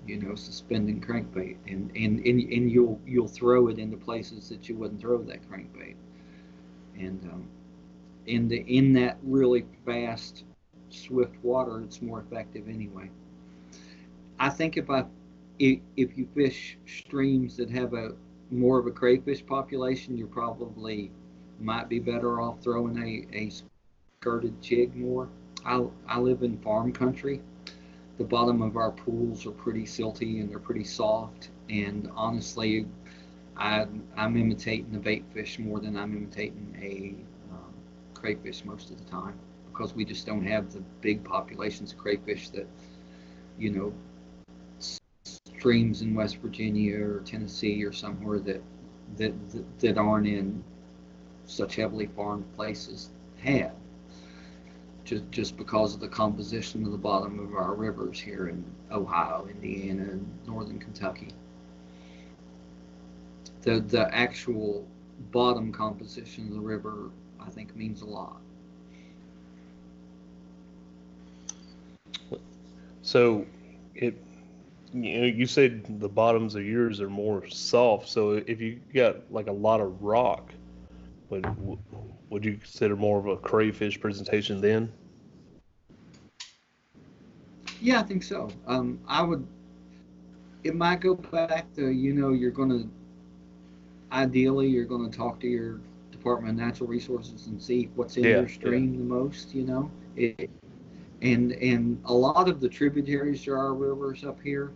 [0.06, 4.68] you know, suspending crankbait, and, and and and you'll you'll throw it into places that
[4.68, 5.94] you wouldn't throw that crankbait,
[6.98, 7.46] and um,
[8.26, 10.44] in the in that really fast,
[10.88, 13.10] swift water, it's more effective anyway.
[14.38, 15.04] I think if I
[15.58, 18.12] if, you fish streams that have a
[18.50, 21.10] more of a crayfish population, you probably
[21.58, 23.50] might be better off throwing a, a
[24.20, 25.28] skirted jig more.
[25.64, 27.40] I, I live in farm country,
[28.18, 31.50] the bottom of our pools are pretty silty and they're pretty soft.
[31.68, 32.86] And honestly,
[33.56, 37.14] I, I'm imitating the bait fish more than I'm imitating a
[37.52, 37.74] um,
[38.14, 39.38] crayfish most of the time
[39.72, 42.66] because we just don't have the big populations of crayfish that,
[43.58, 43.92] you know,
[45.66, 48.62] streams in West Virginia or Tennessee or somewhere that
[49.16, 50.62] that that, that aren't in
[51.46, 53.72] such heavily farmed places have.
[55.04, 59.48] Just just because of the composition of the bottom of our rivers here in Ohio,
[59.50, 61.30] Indiana, and northern Kentucky.
[63.62, 64.86] The the actual
[65.32, 68.40] bottom composition of the river, I think, means a lot.
[73.02, 73.46] So,
[73.96, 74.16] it
[74.92, 78.08] you know you said the bottoms of yours are more soft.
[78.08, 80.52] So if you got like a lot of rock,
[81.30, 81.46] would
[82.30, 84.92] would you consider more of a crayfish presentation then?
[87.80, 88.48] Yeah, I think so.
[88.66, 89.46] Um, I would.
[90.64, 92.88] It might go back to you know you're to.
[94.12, 95.80] Ideally, you're going to talk to your
[96.12, 99.54] Department of Natural Resources and see what's in Yeah, your stream the most.
[99.54, 100.50] You know, it,
[101.22, 104.72] and and a lot of the tributaries to our rivers up here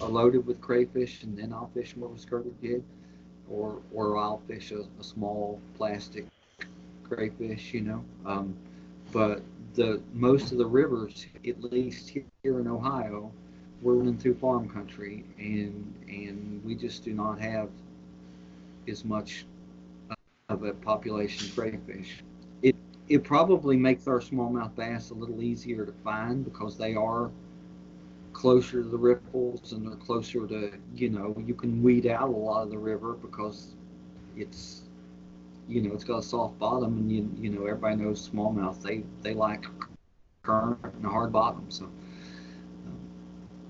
[0.00, 2.82] are loaded with crayfish, and then I'll fish more with skirted jig,
[3.50, 6.26] or or I'll fish a, a small plastic
[7.04, 7.74] crayfish.
[7.74, 8.54] You know, um,
[9.12, 9.42] but
[9.74, 13.30] the most of the rivers, at least here in Ohio,
[13.82, 17.68] we're running through farm country, and and we just do not have
[18.88, 19.44] as much
[20.48, 22.22] of a population of crayfish.
[23.08, 27.30] It probably makes our smallmouth bass a little easier to find because they are
[28.32, 32.32] closer to the ripples and they're closer to you know you can weed out a
[32.32, 33.74] lot of the river because
[34.36, 34.88] it's
[35.68, 39.02] you know it's got a soft bottom and you you know everybody knows smallmouth they
[39.22, 39.64] they like
[40.42, 41.88] current and hard bottom so.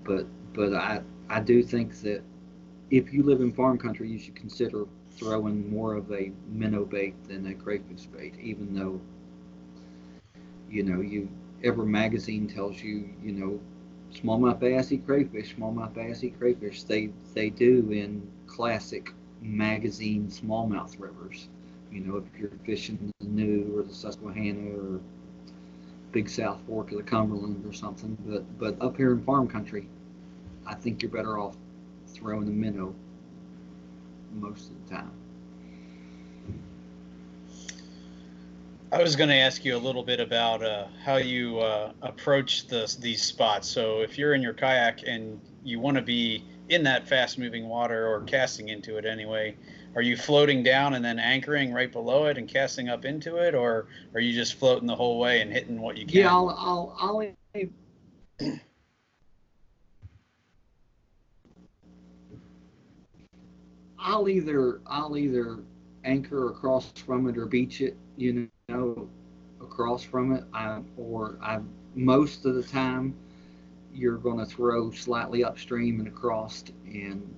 [0.04, 2.22] But but I I do think that
[2.90, 7.14] if you live in farm country you should consider throwing more of a minnow bait
[7.28, 9.00] than a crayfish bait even though
[10.72, 11.28] you know you
[11.62, 13.60] every magazine tells you you know
[14.12, 20.98] smallmouth bass eat crayfish smallmouth bass eat crayfish they they do in classic magazine smallmouth
[20.98, 21.48] rivers
[21.92, 25.00] you know, if you're fishing the New or the Susquehanna or
[26.10, 28.16] Big South Fork of the Cumberland or something.
[28.26, 29.86] But but up here in farm country,
[30.66, 31.56] I think you're better off
[32.08, 32.94] throwing a minnow
[34.32, 35.10] most of the time.
[38.92, 42.66] I was going to ask you a little bit about uh, how you uh, approach
[42.66, 43.66] the, these spots.
[43.66, 47.70] So, if you're in your kayak and you want to be in that fast moving
[47.70, 49.56] water or casting into it anyway,
[49.94, 53.54] are you floating down and then anchoring right below it and casting up into it,
[53.54, 56.14] or are you just floating the whole way and hitting what you can?
[56.14, 58.58] Yeah, I'll I'll, I'll
[63.98, 65.60] I'll either I'll either
[66.04, 69.08] anchor across from it or beach it, you know,
[69.60, 70.44] across from it.
[70.52, 71.60] I, or I
[71.94, 73.14] most of the time
[73.92, 77.34] you're going to throw slightly upstream and across and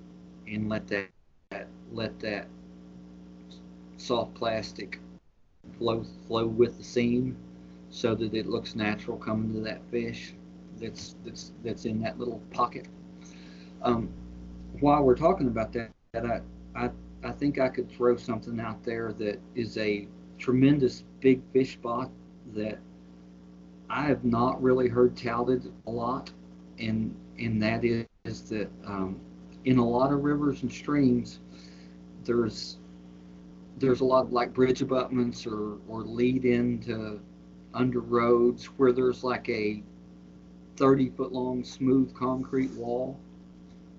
[0.47, 1.09] and let that,
[1.51, 2.47] that let that
[3.97, 4.99] soft plastic
[5.77, 7.35] flow flow with the seam
[7.89, 10.33] so that it looks natural coming to that fish
[10.79, 12.87] that's that's that's in that little pocket.
[13.81, 14.09] Um,
[14.79, 16.41] while we're talking about that, I,
[16.75, 16.89] I
[17.23, 22.09] I think I could throw something out there that is a tremendous big fish spot
[22.53, 22.79] that
[23.89, 26.31] I have not really heard touted a lot,
[26.79, 28.05] and and that is,
[28.49, 29.19] that um,
[29.65, 31.39] in a lot of rivers and streams,
[32.23, 32.77] there's
[33.77, 37.19] there's a lot of like bridge abutments or or lead into
[37.73, 39.83] under roads where there's like a
[40.77, 43.19] 30 foot long smooth concrete wall,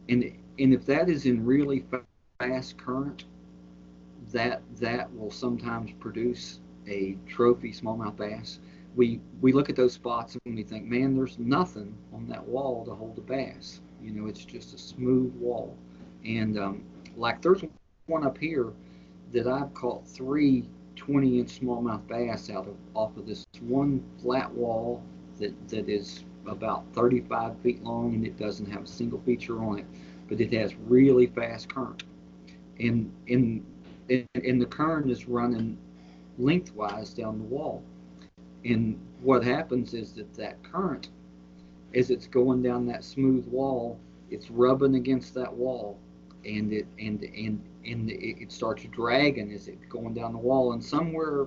[0.08, 1.84] and and if that is in really
[2.38, 3.24] fast current,
[4.36, 8.60] that that will sometimes produce a trophy smallmouth bass.
[8.94, 12.84] We we look at those spots and we think, man, there's nothing on that wall
[12.84, 13.80] to hold a bass.
[14.02, 15.74] You know, it's just a smooth wall.
[16.26, 16.84] And um,
[17.16, 17.64] like there's
[18.08, 18.74] one up here
[19.32, 24.52] that I've caught three 20 inch smallmouth bass out of off of this one flat
[24.52, 25.02] wall
[25.38, 29.78] that that is about 35 feet long and it doesn't have a single feature on
[29.78, 29.86] it,
[30.28, 32.02] but it has really fast current.
[32.78, 33.64] And in
[34.08, 35.78] and the current is running
[36.38, 37.82] lengthwise down the wall.
[38.64, 41.10] And what happens is that that current,
[41.94, 43.98] as it's going down that smooth wall,
[44.30, 45.98] it's rubbing against that wall,
[46.44, 50.72] and it and and and it, it starts dragging as it's going down the wall.
[50.72, 51.46] And somewhere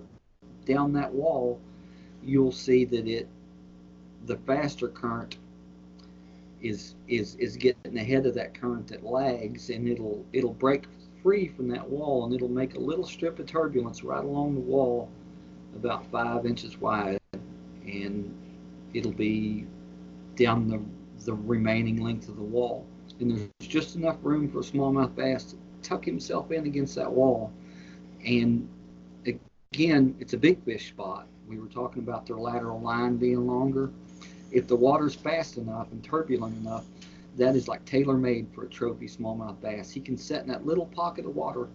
[0.65, 1.59] down that wall,
[2.23, 3.27] you'll see that it,
[4.25, 5.37] the faster current,
[6.61, 10.85] is is is getting ahead of that current that lags, and it'll it'll break
[11.21, 14.61] free from that wall, and it'll make a little strip of turbulence right along the
[14.61, 15.09] wall,
[15.75, 17.19] about five inches wide,
[17.85, 18.35] and
[18.93, 19.65] it'll be
[20.35, 20.81] down the
[21.25, 22.85] the remaining length of the wall,
[23.19, 27.11] and there's just enough room for a smallmouth bass to tuck himself in against that
[27.11, 27.51] wall,
[28.25, 28.67] and
[29.73, 31.27] again, it's a big fish spot.
[31.47, 33.91] We were talking about their lateral line being longer.
[34.51, 36.85] If the water's fast enough and turbulent enough,
[37.39, 39.89] that is like tailor made for a trophy smallmouth bass.
[39.91, 41.69] He can set in that little pocket of water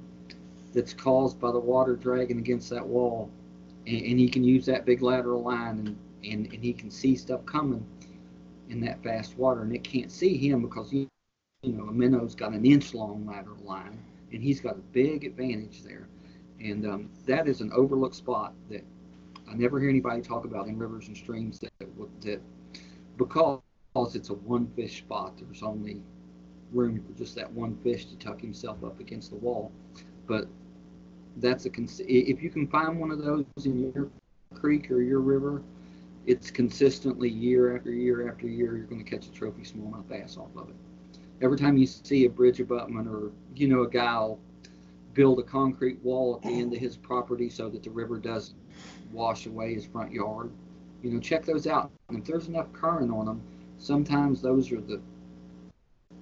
[0.72, 3.30] that's caused by the water dragging against that wall,
[3.86, 7.16] and, and he can use that big lateral line, and, and, and he can see
[7.16, 7.84] stuff coming
[8.68, 11.08] in that fast water, and it can't see him because you,
[11.62, 13.98] you know a minnow's got an inch long lateral line,
[14.32, 16.08] and he's got a big advantage there,
[16.60, 18.84] and um, that is an overlooked spot that
[19.48, 21.72] I never hear anybody talk about in rivers and streams that
[22.22, 22.40] that
[23.16, 23.60] because
[23.94, 26.02] it's a one fish spot, there's only
[26.72, 29.70] room for just that one fish to tuck himself up against the wall.
[30.26, 30.48] But
[31.36, 31.70] that's a
[32.00, 34.08] if you can find one of those in your
[34.52, 35.62] creek or your river,
[36.26, 40.36] it's consistently year after year after year you're going to catch a trophy smallmouth bass
[40.38, 40.74] off of it.
[41.40, 44.40] Every time you see a bridge abutment or you know a guy will
[45.12, 48.58] build a concrete wall at the end of his property so that the river doesn't
[49.12, 50.50] wash away his front yard.
[51.02, 51.92] You know, check those out.
[52.08, 53.42] And if there's enough current on them,
[53.84, 55.00] sometimes those are the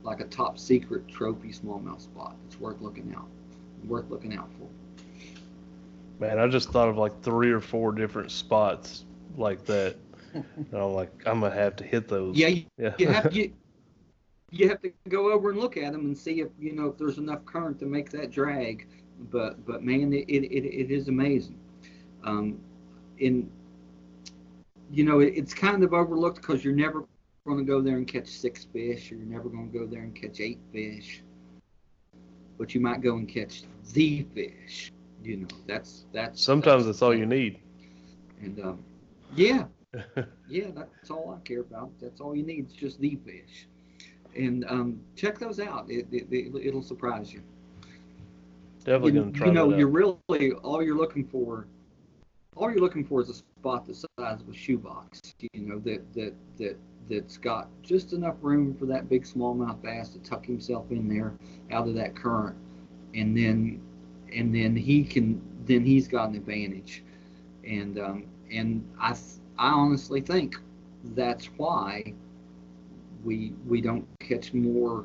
[0.03, 2.35] like a top secret trophy smallmouth spot.
[2.47, 3.29] It's worth looking out,
[3.87, 4.69] worth looking out for.
[6.19, 9.05] Man, I just thought of like three or four different spots
[9.37, 9.97] like that.
[10.73, 12.37] I'm like, I'm gonna have to hit those.
[12.37, 12.95] Yeah, you, yeah.
[12.99, 13.53] you have you,
[14.51, 16.99] you have to go over and look at them and see if you know if
[16.99, 18.89] there's enough current to make that drag.
[19.31, 21.59] But but man, it it, it is amazing.
[22.25, 22.59] Um,
[23.19, 23.49] in
[24.91, 27.05] you know it, it's kind of overlooked because you're never
[27.47, 30.03] going to go there and catch six fish, or you're never going to go there
[30.03, 31.23] and catch eight fish.
[32.59, 34.93] But you might go and catch the fish.
[35.23, 36.41] You know, that's that's.
[36.41, 37.61] Sometimes that's, that's all you need.
[38.41, 38.85] And um,
[39.35, 39.65] yeah,
[40.49, 41.91] yeah, that's all I care about.
[42.01, 42.67] That's all you need.
[42.67, 43.67] It's just the fish.
[44.37, 45.91] And um, check those out.
[45.91, 47.43] It, it, it will surprise you.
[48.79, 49.47] Definitely gonna try.
[49.49, 51.67] You know, you're really all you're looking for.
[52.57, 55.21] All you're looking for is a spot the size of a shoebox.
[55.53, 56.77] You know that that that
[57.09, 61.35] that's got just enough room for that big smallmouth bass to tuck himself in there
[61.71, 62.57] out of that current,
[63.15, 63.81] and then
[64.35, 67.03] and then he can then he's got an advantage,
[67.65, 69.17] and um, and I
[69.59, 70.57] I honestly think
[71.15, 72.15] that's why
[73.25, 75.05] we we don't catch more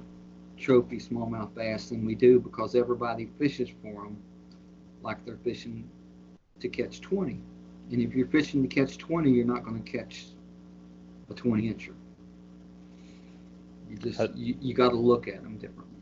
[0.58, 4.18] trophy smallmouth bass than we do because everybody fishes for them
[5.04, 5.88] like they're fishing
[6.60, 7.39] to catch 20.
[7.91, 10.28] And if you're fishing to catch 20, you're not going to catch
[11.30, 11.93] a 20 incher.
[13.89, 15.95] You just you, you got to look at them differently.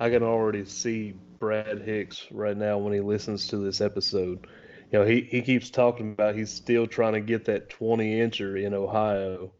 [0.00, 4.46] I can already see Brad Hicks right now when he listens to this episode.
[4.92, 8.62] You know, he, he keeps talking about he's still trying to get that 20 incher
[8.62, 9.52] in Ohio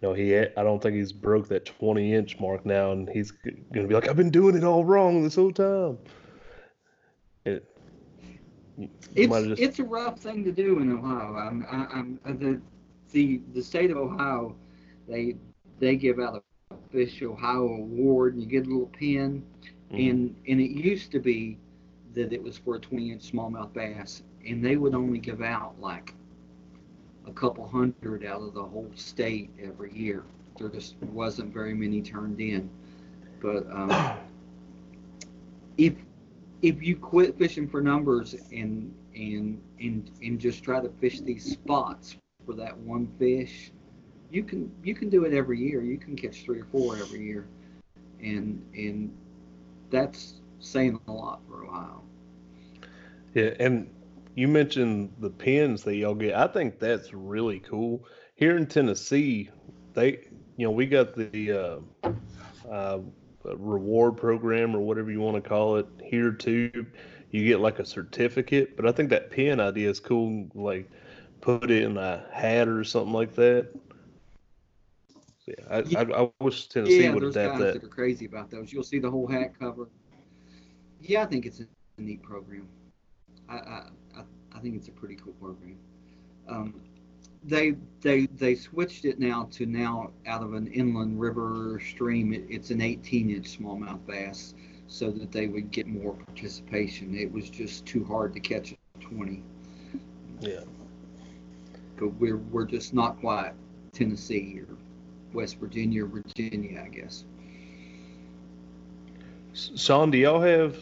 [0.00, 3.30] You know, he I don't think he's broke that 20 inch mark now, and he's
[3.30, 5.98] gonna be like, I've been doing it all wrong this whole time.
[7.44, 7.68] It,
[9.14, 9.60] it's just...
[9.60, 11.36] it's a rough thing to do in Ohio.
[11.36, 12.60] I'm, I'm, uh, the
[13.12, 14.56] the the state of Ohio,
[15.08, 15.36] they
[15.78, 16.36] they give out
[16.70, 19.42] a Fish Ohio award, and you get a little pin,
[19.92, 20.10] mm.
[20.10, 21.58] and and it used to be
[22.14, 25.80] that it was for a 20 inch smallmouth bass, and they would only give out
[25.80, 26.14] like
[27.26, 30.24] a couple hundred out of the whole state every year.
[30.58, 32.68] There just wasn't very many turned in.
[33.40, 34.18] But um,
[35.78, 35.94] if
[36.60, 41.52] if you quit fishing for numbers and and and and just try to fish these
[41.52, 43.72] spots for that one fish,
[44.30, 45.82] you can you can do it every year.
[45.82, 47.46] You can catch three or four every year,
[48.20, 49.12] and and
[49.90, 52.02] that's saying a lot for Ohio.
[53.34, 53.90] Yeah, and
[54.34, 56.34] you mentioned the pins that y'all get.
[56.34, 58.04] I think that's really cool.
[58.34, 59.50] Here in Tennessee,
[59.94, 60.26] they,
[60.56, 62.10] you know, we got the uh,
[62.70, 62.98] uh,
[63.44, 66.86] reward program or whatever you want to call it here too.
[67.30, 70.48] You get like a certificate, but I think that pin idea is cool.
[70.54, 70.90] Like,
[71.42, 73.68] put it in a hat or something like that.
[75.44, 76.00] So, yeah, I, yeah.
[76.00, 77.74] I, I, wish Tennessee yeah, would adapt that.
[77.74, 78.72] that are crazy about those.
[78.72, 79.88] You'll see the whole hat cover.
[81.00, 81.66] Yeah, I think it's a
[82.00, 82.68] neat program.
[83.48, 83.82] I, I,
[84.54, 85.76] I think it's a pretty cool program.
[86.48, 86.80] Um,
[87.44, 92.32] they they they switched it now to now out of an inland river stream.
[92.32, 94.54] It, it's an 18 inch smallmouth bass,
[94.86, 97.16] so that they would get more participation.
[97.16, 99.42] It was just too hard to catch a 20.
[100.40, 100.60] Yeah.
[101.96, 103.52] But we're we're just not quite
[103.92, 104.76] Tennessee or
[105.32, 107.24] West Virginia or Virginia, I guess.
[109.54, 110.76] Sean, do y'all have?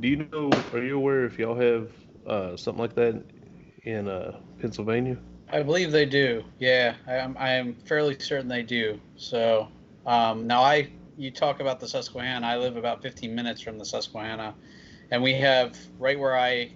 [0.00, 0.50] Do you know?
[0.72, 1.90] Are you aware if y'all have
[2.26, 3.22] uh, something like that
[3.84, 5.16] in uh, Pennsylvania?
[5.52, 6.44] I believe they do.
[6.58, 7.36] Yeah, I am.
[7.38, 9.00] I am fairly certain they do.
[9.16, 9.68] So
[10.06, 12.46] um, now I, you talk about the Susquehanna.
[12.46, 14.54] I live about 15 minutes from the Susquehanna,
[15.10, 16.72] and we have right where I,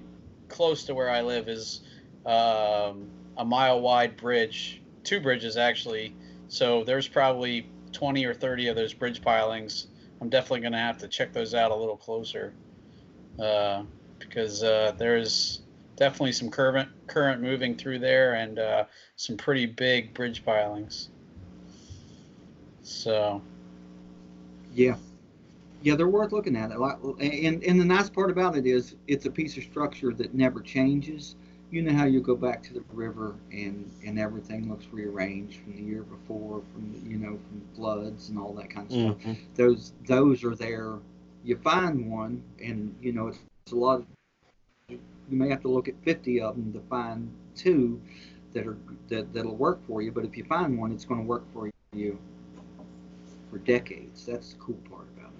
[0.48, 1.82] close to where I live, is
[2.26, 6.14] um, a mile wide bridge, two bridges actually.
[6.48, 9.86] So there's probably 20 or 30 of those bridge pilings.
[10.20, 12.54] I'm definitely going to have to check those out a little closer
[13.38, 13.82] uh,
[14.18, 15.62] because uh, there's
[15.96, 18.84] definitely some current current moving through there and uh,
[19.16, 21.08] some pretty big bridge pilings.
[22.82, 23.42] So.
[24.72, 24.96] Yeah.
[25.82, 26.70] Yeah, they're worth looking at.
[26.72, 30.60] And and the nice part about it is it's a piece of structure that never
[30.60, 31.36] changes.
[31.74, 35.72] You know how you go back to the river and and everything looks rearranged from
[35.74, 39.18] the year before, from you know from floods and all that kind of stuff.
[39.24, 39.36] Mhm.
[39.56, 41.00] Those those are there.
[41.42, 44.02] You find one, and you know it's, it's a lot.
[44.02, 44.06] Of,
[44.88, 48.00] you may have to look at 50 of them to find two
[48.52, 50.12] that are that that'll work for you.
[50.12, 52.16] But if you find one, it's going to work for you
[53.50, 54.24] for decades.
[54.26, 55.32] That's the cool part about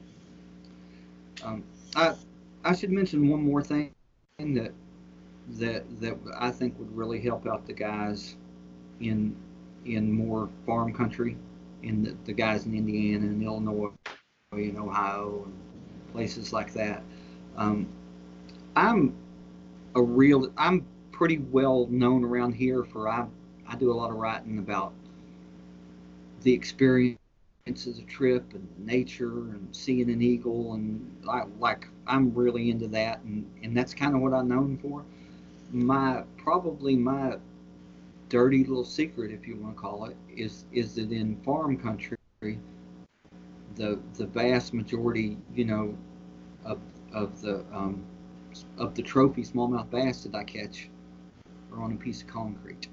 [1.39, 1.45] it.
[1.45, 1.65] Um,
[1.95, 2.15] I
[2.65, 3.93] I should mention one more thing
[4.39, 4.73] that
[5.49, 8.37] that that I think would really help out the guys
[9.01, 9.37] in
[9.85, 11.37] in more farm country,
[11.83, 13.91] in the, the guys in Indiana and Illinois
[14.53, 17.03] and Ohio and places like that.
[17.57, 17.87] Um,
[18.77, 19.15] I'm
[19.95, 23.27] a real I'm pretty well known around here for I
[23.67, 24.93] I do a lot of writing about
[26.43, 27.19] the experiences
[27.67, 32.89] of the trip and nature and seeing an eagle and I, like I'm really into
[32.89, 35.05] that and and that's kind of what I'm known for.
[35.75, 37.39] My probably my
[38.29, 42.17] dirty little secret, if you want to call it, is is that in farm country,
[43.75, 45.97] the the vast majority, you know,
[46.65, 46.79] of
[47.13, 48.05] of the um,
[48.79, 50.89] of the trophy smallmouth bass that I catch
[51.73, 52.89] are on a piece of concrete.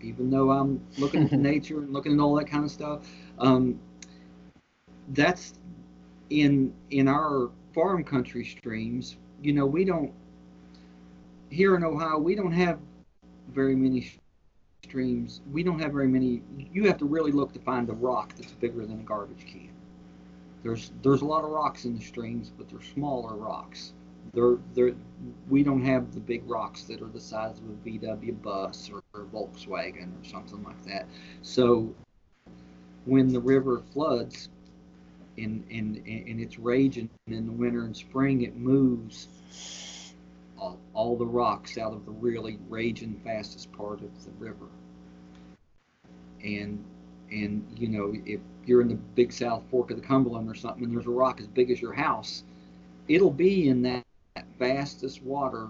[0.00, 3.08] Even though I'm looking at nature and looking at all that kind of stuff,
[3.40, 3.80] um,
[5.08, 5.54] that's
[6.30, 9.16] in in our farm country streams.
[9.42, 10.12] You know, we don't
[11.50, 12.18] here in Ohio.
[12.18, 12.78] We don't have
[13.52, 14.12] very many
[14.82, 15.40] streams.
[15.50, 16.42] We don't have very many.
[16.72, 19.70] You have to really look to find a rock that's bigger than a garbage can.
[20.62, 23.92] There's there's a lot of rocks in the streams, but they're smaller rocks.
[24.32, 24.94] They're they're
[25.48, 29.02] we don't have the big rocks that are the size of a VW bus or,
[29.12, 31.06] or Volkswagen or something like that.
[31.42, 31.94] So
[33.04, 34.48] when the river floods
[35.36, 39.28] and and and it's raging in the winter and spring, it moves
[40.64, 44.66] all, all the rocks out of the really raging fastest part of the river.
[46.42, 46.82] And
[47.30, 50.84] and you know if you're in the big South Fork of the Cumberland or something,
[50.84, 52.44] and there's a rock as big as your house,
[53.08, 54.04] it'll be in that,
[54.34, 55.68] that fastest water,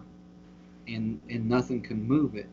[0.89, 2.49] and and nothing can move it.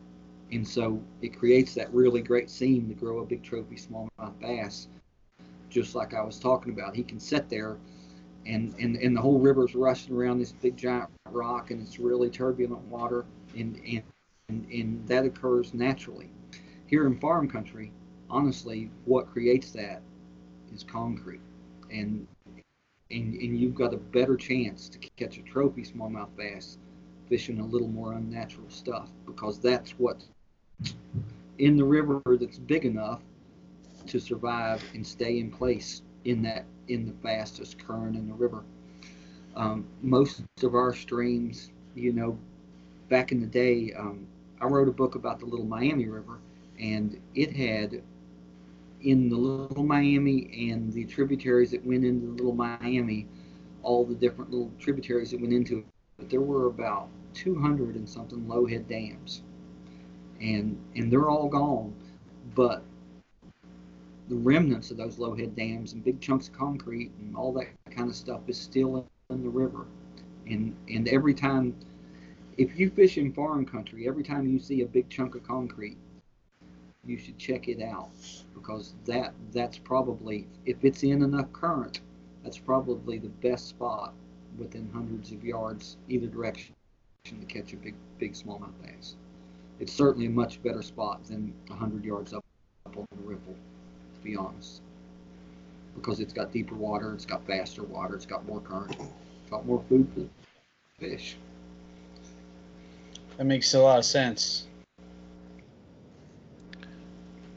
[0.50, 4.88] And so it creates that really great seam to grow a big trophy smallmouth bass,
[5.70, 6.94] just like I was talking about.
[6.94, 7.78] He can sit there,
[8.46, 12.30] and and and the whole river's rushing around this big giant rock, and it's really
[12.30, 13.24] turbulent water,
[13.56, 14.02] and and
[14.48, 16.30] and, and that occurs naturally.
[16.86, 17.92] Here in farm country,
[18.28, 20.02] honestly, what creates that
[20.74, 21.40] is concrete,
[21.90, 22.26] and
[23.10, 26.78] and and you've got a better chance to catch a trophy smallmouth bass
[27.28, 30.24] fishing a little more unnatural stuff because that's what
[31.58, 33.20] in the river that's big enough
[34.06, 38.62] to survive and stay in place in that in the fastest current in the river.
[39.54, 42.38] Um, most of our streams, you know,
[43.08, 44.26] back in the day, um,
[44.60, 46.38] I wrote a book about the Little Miami River,
[46.78, 48.02] and it had
[49.02, 53.26] in the Little Miami and the tributaries that went into the Little Miami,
[53.82, 55.86] all the different little tributaries that went into it.
[56.18, 59.42] But there were about 200 and something low head dams,
[60.40, 61.94] and and they're all gone.
[62.54, 62.84] But
[64.28, 67.68] the remnants of those low head dams and big chunks of concrete and all that
[67.90, 69.86] kind of stuff is still in the river.
[70.46, 71.74] And and every time,
[72.56, 75.96] if you fish in farm country, every time you see a big chunk of concrete,
[77.04, 78.10] you should check it out
[78.54, 82.00] because that that's probably if it's in enough current,
[82.42, 84.14] that's probably the best spot
[84.58, 86.74] within hundreds of yards either direction
[87.24, 89.16] to catch a big big smallmouth bass.
[89.80, 92.44] It's certainly a much better spot than hundred yards up,
[92.86, 93.56] up on the ripple,
[94.22, 94.80] to be honest,
[95.94, 99.66] because it's got deeper water, it's got faster water, it's got more current, it's got
[99.66, 100.26] more food for
[101.00, 101.36] fish.
[103.36, 104.66] That makes a lot of sense.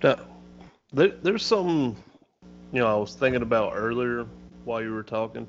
[0.03, 0.19] Now,
[0.93, 1.95] there, there's some
[2.71, 4.25] you know I was thinking about earlier
[4.63, 5.47] while you were talking.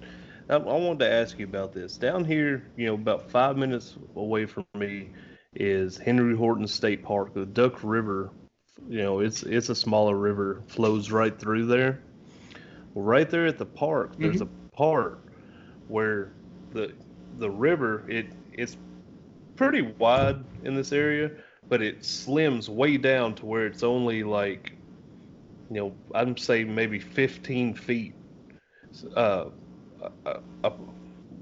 [0.49, 1.97] I, I wanted to ask you about this.
[1.97, 5.11] Down here, you know, about five minutes away from me
[5.55, 7.35] is Henry Horton State Park.
[7.35, 8.31] The Duck River,
[8.89, 12.03] you know, it's it's a smaller river, flows right through there.
[12.95, 15.21] Well, right there at the park, there's a part
[15.87, 16.35] where
[16.73, 16.95] the
[17.33, 18.77] the river it it's
[19.57, 21.33] pretty wide in this area,
[21.69, 24.73] but it slims way down to where it's only like,
[25.71, 28.17] you know, I'd say maybe 15 feet.
[29.15, 29.51] Uh,
[30.27, 30.35] uh,
[30.65, 30.71] uh,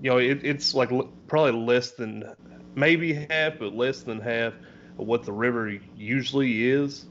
[0.01, 2.25] you know, it, it's like l- probably less than
[2.75, 4.55] maybe half, but less than half
[4.99, 7.07] of what the river usually is.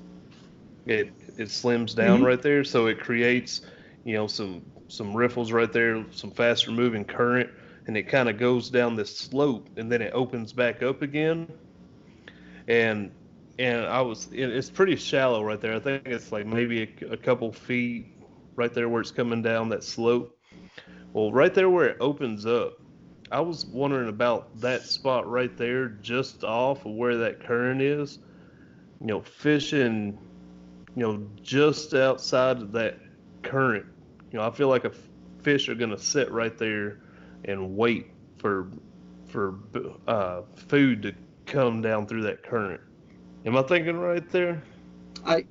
[0.86, 2.26] It it slims down mm-hmm.
[2.26, 3.62] right there, so it creates,
[4.04, 7.50] you know, some some riffles right there, some faster moving current,
[7.88, 11.48] and it kind of goes down this slope, and then it opens back up again.
[12.68, 13.12] And
[13.60, 15.76] and I was it, it's pretty shallow right there.
[15.76, 18.08] I think it's like maybe a, a couple feet
[18.56, 20.38] right there where it's coming down that slope.
[21.14, 22.74] Well, right there where it opens up,
[23.32, 28.20] I was wondering about that spot right there, just off of where that current is.
[29.00, 30.18] You know, fishing,
[30.96, 32.98] you know, just outside of that
[33.44, 33.86] current.
[34.32, 34.92] You know, I feel like a
[35.42, 37.00] fish are gonna sit right there
[37.46, 38.68] and wait for
[39.28, 39.56] for
[40.08, 41.14] uh, food to
[41.46, 42.82] come down through that current.
[43.46, 44.62] Am I thinking right there?
[45.26, 45.46] I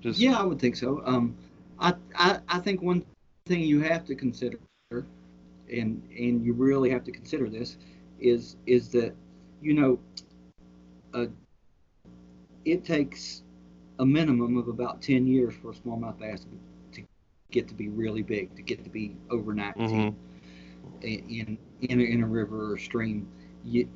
[0.00, 1.02] Just yeah, I would think so.
[1.04, 1.34] Um,
[1.78, 3.04] I, I I think one
[3.46, 4.58] thing you have to consider,
[5.70, 7.78] and and you really have to consider this,
[8.20, 9.14] is is that
[9.60, 9.98] you know,
[11.14, 11.26] uh,
[12.64, 13.42] it takes
[13.98, 16.46] a minimum of about ten years for a smallmouth bass
[16.92, 17.02] to
[17.50, 20.14] get to be really big, to get to be over 19 Mhm.
[21.02, 23.26] in in a, in a river or stream.
[23.64, 23.88] You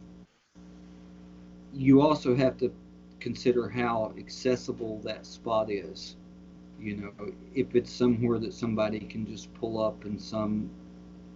[1.73, 2.73] you also have to
[3.21, 6.17] consider how accessible that spot is.
[6.81, 10.71] You know, if it's somewhere that somebody can just pull up and some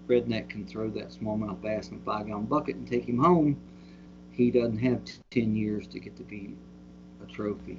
[0.06, 3.56] redneck can throw that smallmouth bass in a five gallon bucket and take him home,
[4.30, 6.54] he doesn't have t- 10 years to get to be
[7.22, 7.78] a trophy.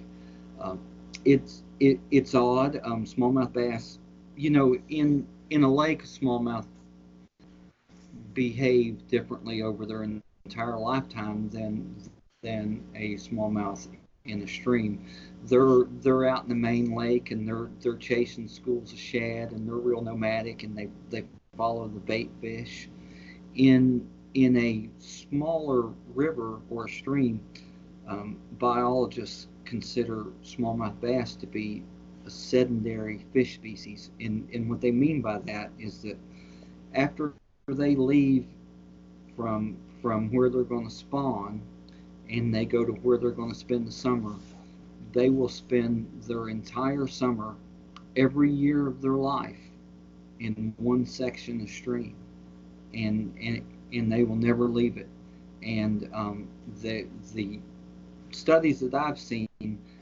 [0.59, 0.79] Um,
[1.25, 2.79] it's it, it's odd.
[2.83, 3.99] Um, smallmouth bass,
[4.35, 6.65] you know, in in a lake, smallmouth
[8.33, 11.95] behave differently over their entire lifetime than
[12.43, 13.87] than a smallmouth
[14.25, 15.05] in a stream.
[15.45, 19.67] They're they're out in the main lake and they're they're chasing schools of shad and
[19.67, 22.89] they're real nomadic and they they follow the bait fish.
[23.55, 27.41] In in a smaller river or stream,
[28.07, 31.83] um, biologists consider smallmouth bass to be
[32.25, 34.11] a sedentary fish species.
[34.19, 36.17] And and what they mean by that is that
[36.93, 37.33] after
[37.67, 38.45] they leave
[39.35, 41.61] from from where they're going to spawn
[42.29, 44.35] and they go to where they're going to spend the summer,
[45.13, 47.55] they will spend their entire summer,
[48.15, 49.59] every year of their life,
[50.39, 52.15] in one section of stream,
[52.93, 53.63] and and
[53.93, 55.07] and they will never leave it.
[55.63, 56.47] And um,
[56.81, 57.59] the the
[58.31, 59.47] studies that I've seen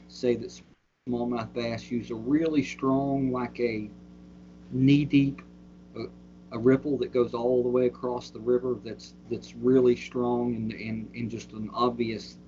[0.08, 0.60] say that
[1.08, 3.90] smallmouth bass use a really strong, like a
[4.70, 5.42] knee deep,
[5.96, 6.04] a,
[6.52, 8.76] a ripple that goes all the way across the river.
[8.84, 12.38] That's that's really strong and and, and just an obvious.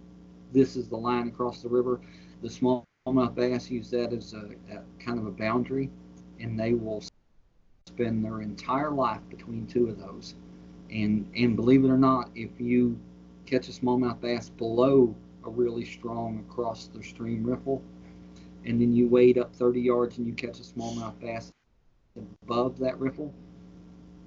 [0.52, 2.00] This is the line across the river.
[2.42, 5.90] The smallmouth bass use that as a, a kind of a boundary,
[6.40, 7.02] and they will
[7.86, 10.34] spend their entire life between two of those.
[10.90, 12.98] And and believe it or not, if you
[13.46, 15.14] catch a smallmouth bass below
[15.48, 17.82] a really strong across the stream riffle,
[18.64, 21.50] and then you wade up 30 yards and you catch a smallmouth bass
[22.44, 23.32] above that riffle,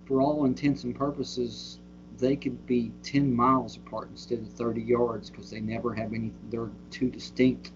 [0.06, 1.80] for all intents and purposes,
[2.18, 6.32] they could be 10 miles apart instead of 30 yards because they never have any.
[6.50, 7.72] They're two distinct,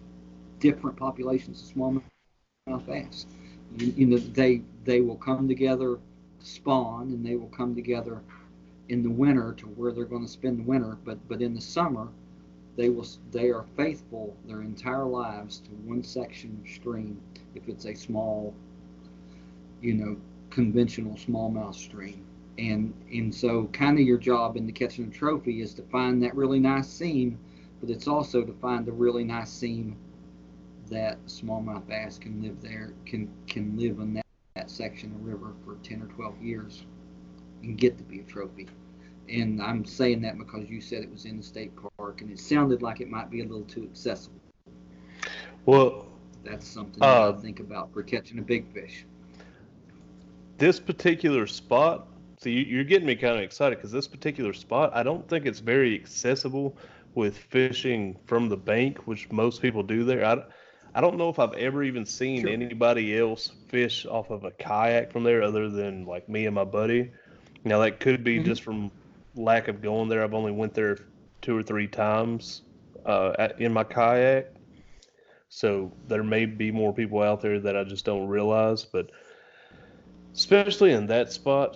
[0.59, 3.25] different populations of smallmouth bass.
[3.77, 5.99] You, you know, they they will come together,
[6.39, 8.21] spawn, and they will come together
[8.89, 10.97] in the winter to where they're going to spend the winter.
[11.03, 12.09] But but in the summer,
[12.75, 17.19] they will they are faithful their entire lives to one section of stream
[17.53, 18.53] if it's a small,
[19.81, 20.17] you know,
[20.49, 22.25] conventional smallmouth stream.
[22.57, 26.21] And and so kind of your job in the catching a trophy is to find
[26.23, 27.37] that really nice seam,
[27.81, 29.97] but it's also to find the really nice seam
[30.89, 35.53] that smallmouth bass can live there can can live in that, that section of river
[35.65, 36.85] for 10 or 12 years
[37.63, 38.67] and get to be a trophy.
[39.29, 42.39] And I'm saying that because you said it was in the state park and it
[42.39, 44.39] sounded like it might be a little too accessible.
[45.65, 46.07] well,
[46.43, 49.05] That's something Uh, think about for catching a big fish.
[50.57, 52.07] this particular spot.
[52.41, 55.45] See, you- you're getting me kind of excited because this particular spot, I don't think
[55.45, 56.77] it's very accessible
[57.15, 60.23] with fishing from the bank, which most people do there.
[60.23, 60.43] I,
[60.93, 62.51] I don't know if I've ever even seen Sure.
[62.51, 66.63] anybody else fish off of a kayak from there other than like me and my
[66.63, 67.11] buddy.
[67.63, 68.45] Now that could be Mhm.
[68.45, 68.91] just from
[69.35, 70.23] lack of going there.
[70.23, 70.97] I've only went there
[71.41, 72.61] two or three times
[73.05, 74.47] uh, at, in my kayak,
[75.49, 78.83] so there may be more people out there that I just don't realize.
[78.85, 79.11] But
[80.33, 81.75] especially in that spot,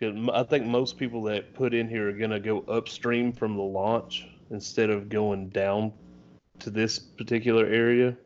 [0.00, 3.56] 'cause m- I think most people that put in here are gonna go upstream from
[3.56, 5.92] the launch instead of going down
[6.60, 8.16] to this particular area.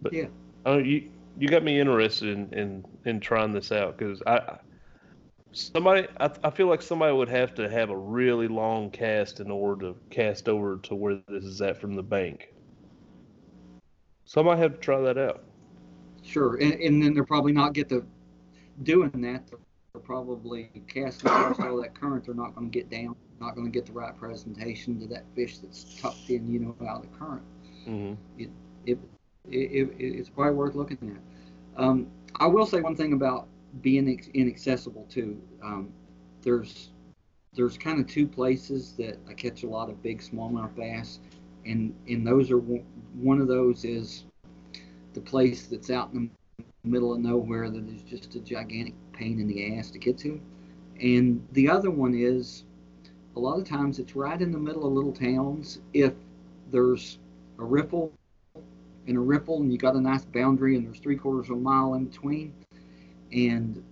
[0.00, 0.26] But Yeah.
[0.66, 4.58] oh, you you got me interested in in, in trying this out because I
[5.54, 9.50] somebody I, I feel like somebody would have to have a really long cast in
[9.50, 12.48] order to cast over to where this is at from the bank.
[14.26, 15.44] So I might have to try that out.
[16.22, 18.04] Sure, and, and then they're probably not get the
[18.82, 19.46] doing that.
[19.48, 22.24] They're probably casting across all that current.
[22.24, 23.14] They're not going to get down.
[23.40, 26.76] Not going to get the right presentation to that fish that's tucked in, you know,
[26.88, 27.42] out of the current.
[27.84, 28.50] hmm It,
[28.86, 28.98] it,
[29.50, 31.80] it, it's probably worth looking at.
[31.82, 33.46] Um, I will say one thing about
[33.82, 35.40] being inaccessible too.
[35.62, 35.92] Um,
[36.42, 36.90] there's
[37.54, 41.20] there's kind of two places that I catch a lot of big smallmouth bass,
[41.64, 44.24] and and those are one one of those is
[45.14, 49.40] the place that's out in the middle of nowhere that is just a gigantic pain
[49.40, 50.40] in the ass to get to,
[51.00, 52.64] and the other one is
[53.36, 56.12] a lot of times it's right in the middle of little towns if
[56.70, 57.18] there's
[57.58, 58.12] a ripple
[59.06, 61.60] and a ripple and you got a nice boundary and there's three quarters of a
[61.60, 62.52] mile in between
[63.34, 63.82] and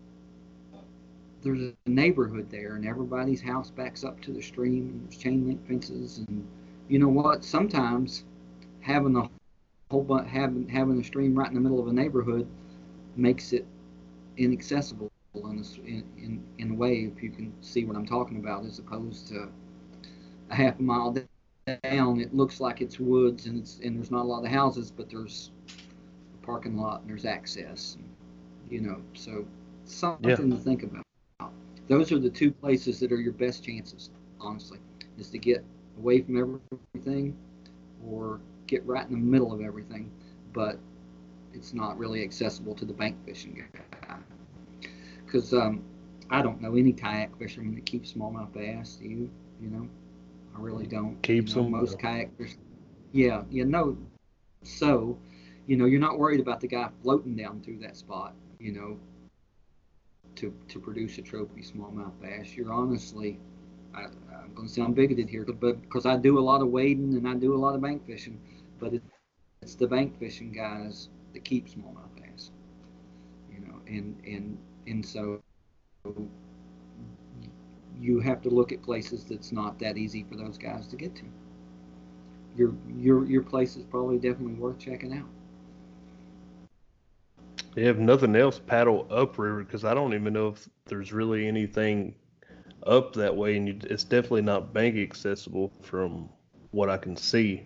[1.42, 5.46] there's a neighborhood there and everybody's house backs up to the stream and there's chain
[5.46, 6.46] link fences and
[6.88, 7.44] you know what?
[7.44, 8.24] Sometimes
[8.80, 9.28] having a
[9.90, 12.46] whole bunch having having a stream right in the middle of a neighborhood
[13.16, 13.66] makes it
[14.36, 18.64] inaccessible in a, in, in, a way if you can see what I'm talking about
[18.64, 19.48] as opposed to
[20.50, 21.16] a half a mile
[21.82, 24.90] down it looks like it's woods and it's and there's not a lot of houses
[24.90, 25.50] but there's
[26.34, 27.96] a parking lot and there's access
[28.70, 29.44] you know so
[29.84, 31.02] something to think about.
[31.88, 34.10] Those are the two places that are your best chances
[34.40, 34.78] honestly
[35.18, 35.64] is to get
[35.98, 37.36] away from everything
[38.06, 40.10] or get right in the middle of everything
[40.52, 40.78] but
[41.52, 43.64] it's not really accessible to the bank fishing
[44.08, 44.16] guy.
[45.24, 45.82] Because um,
[46.30, 49.30] i don't know any kayak fishermen that keep smallmouth bass do you?
[49.60, 49.88] You know?
[50.56, 51.20] I really don't.
[51.22, 51.72] Keeps you know, them?
[51.72, 52.56] most kayak fish
[53.12, 53.96] yeah you know
[54.64, 55.18] so
[55.66, 58.98] you know you're not worried about the guy floating down through that spot you know
[60.36, 62.54] to to produce a trophy smallmouth bass.
[62.56, 63.38] You're honestly
[63.94, 67.14] I, i'm going to sound bigoted here but because i do a lot of wading
[67.14, 68.40] and i do a lot of bank fishing
[68.80, 69.02] but it,
[69.60, 72.50] it's the bank fishing guys that keep smallmouth bass
[73.52, 74.56] you know and and
[74.86, 75.42] and so
[78.02, 81.14] you have to look at places that's not that easy for those guys to get
[81.16, 81.24] to.
[82.56, 85.28] Your your your place is probably definitely worth checking out
[87.76, 92.14] if nothing else, paddle upriver because I don't even know if there's really anything
[92.86, 96.28] up that way, and you, it's definitely not bank accessible from
[96.72, 97.62] what I can see.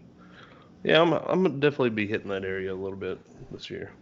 [0.84, 3.18] Yeah, I'm I'm gonna definitely be hitting that area a little bit
[3.50, 3.92] this year.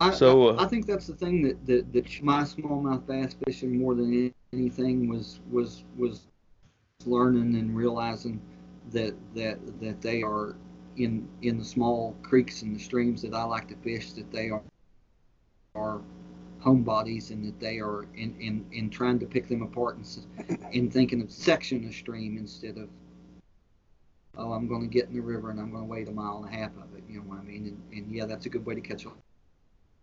[0.00, 3.36] I, So, I, uh, I think that's the thing that, that, that my smallmouth bass
[3.44, 6.22] fishing more than anything was was was
[7.04, 8.40] learning and realizing
[8.92, 10.56] that that that they are
[10.96, 14.50] in in the small creeks and the streams that I like to fish that they
[14.50, 14.62] are
[15.74, 16.00] are
[16.60, 20.66] home bodies and that they are in, in, in trying to pick them apart and,
[20.74, 22.88] and thinking of section of stream instead of
[24.36, 26.44] oh I'm going to get in the river and I'm going to wait a mile
[26.44, 28.50] and a half of it you know what I mean and, and yeah that's a
[28.50, 29.10] good way to catch a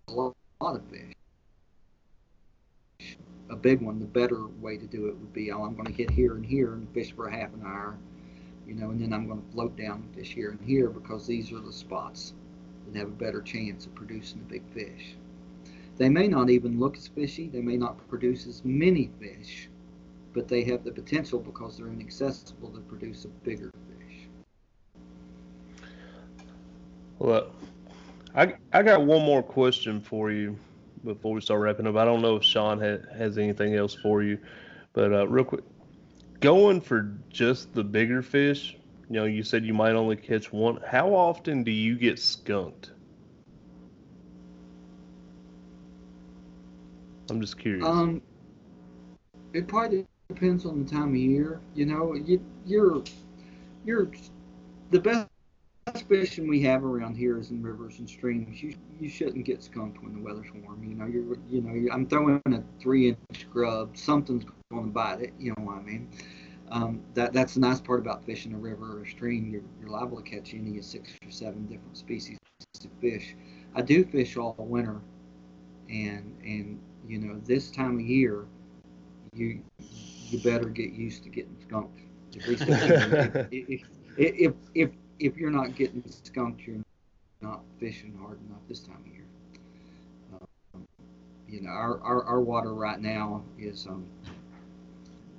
[0.07, 1.13] a lot, lot of fish.
[3.49, 5.91] A big one, the better way to do it would be, oh, I'm going to
[5.91, 7.97] get here and here and fish for a half an hour,
[8.67, 11.53] you know, and then I'm going to float down fish here and here because these
[11.53, 12.33] are the spots
[12.85, 15.15] that have a better chance of producing a big fish.
[15.95, 19.69] They may not even look as fishy, they may not produce as many fish,
[20.33, 24.27] but they have the potential because they're inaccessible to produce a bigger fish.
[27.19, 27.51] Well,
[28.35, 30.59] I I got one more question for you
[31.03, 31.95] before we start wrapping up.
[31.95, 34.37] I don't know if Sean ha- has anything else for you,
[34.93, 35.63] but uh, real quick,
[36.39, 38.77] going for just the bigger fish.
[39.09, 40.79] You know, you said you might only catch one.
[40.85, 42.91] How often do you get skunked?
[47.29, 47.85] I'm just curious.
[47.85, 48.21] Um,
[49.53, 51.59] it probably depends on the time of year.
[51.73, 53.03] You know, you, you're
[53.85, 54.09] you're
[54.91, 55.27] the best
[56.07, 58.61] fishing we have around here is in rivers and streams.
[58.61, 60.83] You you shouldn't get skunked when the weather's warm.
[60.83, 63.95] You know, you're you know you I'm throwing a three inch grub.
[63.97, 65.33] Something's going to bite it.
[65.39, 66.09] You know what I mean?
[66.69, 69.49] Um, that that's the nice part about fishing a river or a stream.
[69.49, 72.37] You're, you're liable to catch any of six or seven different species
[72.83, 73.35] of fish.
[73.75, 74.99] I do fish all winter,
[75.89, 78.45] and and you know this time of year,
[79.33, 82.01] you you better get used to getting skunked.
[82.33, 82.61] If,
[83.51, 83.83] if,
[84.17, 84.89] if, if
[85.19, 86.83] if you're not getting skunked, you're
[87.41, 89.25] not fishing hard enough this time of year.
[90.73, 90.87] Um,
[91.47, 94.05] you know, our, our, our water right now is um,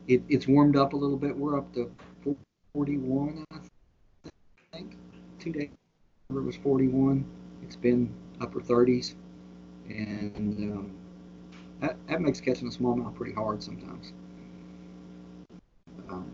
[0.06, 1.36] it, it's warmed up a little bit.
[1.36, 1.90] We're up to
[2.74, 3.58] 41, I
[4.72, 4.96] think.
[5.38, 5.70] Two days
[6.30, 7.24] it was 41.
[7.62, 9.14] It's been upper 30s,
[9.88, 10.90] and um,
[11.80, 14.12] that, that makes catching a smallmouth pretty hard sometimes.
[16.08, 16.30] Um,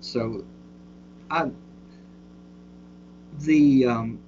[0.00, 0.44] so,
[1.30, 1.50] I
[3.40, 4.18] the um,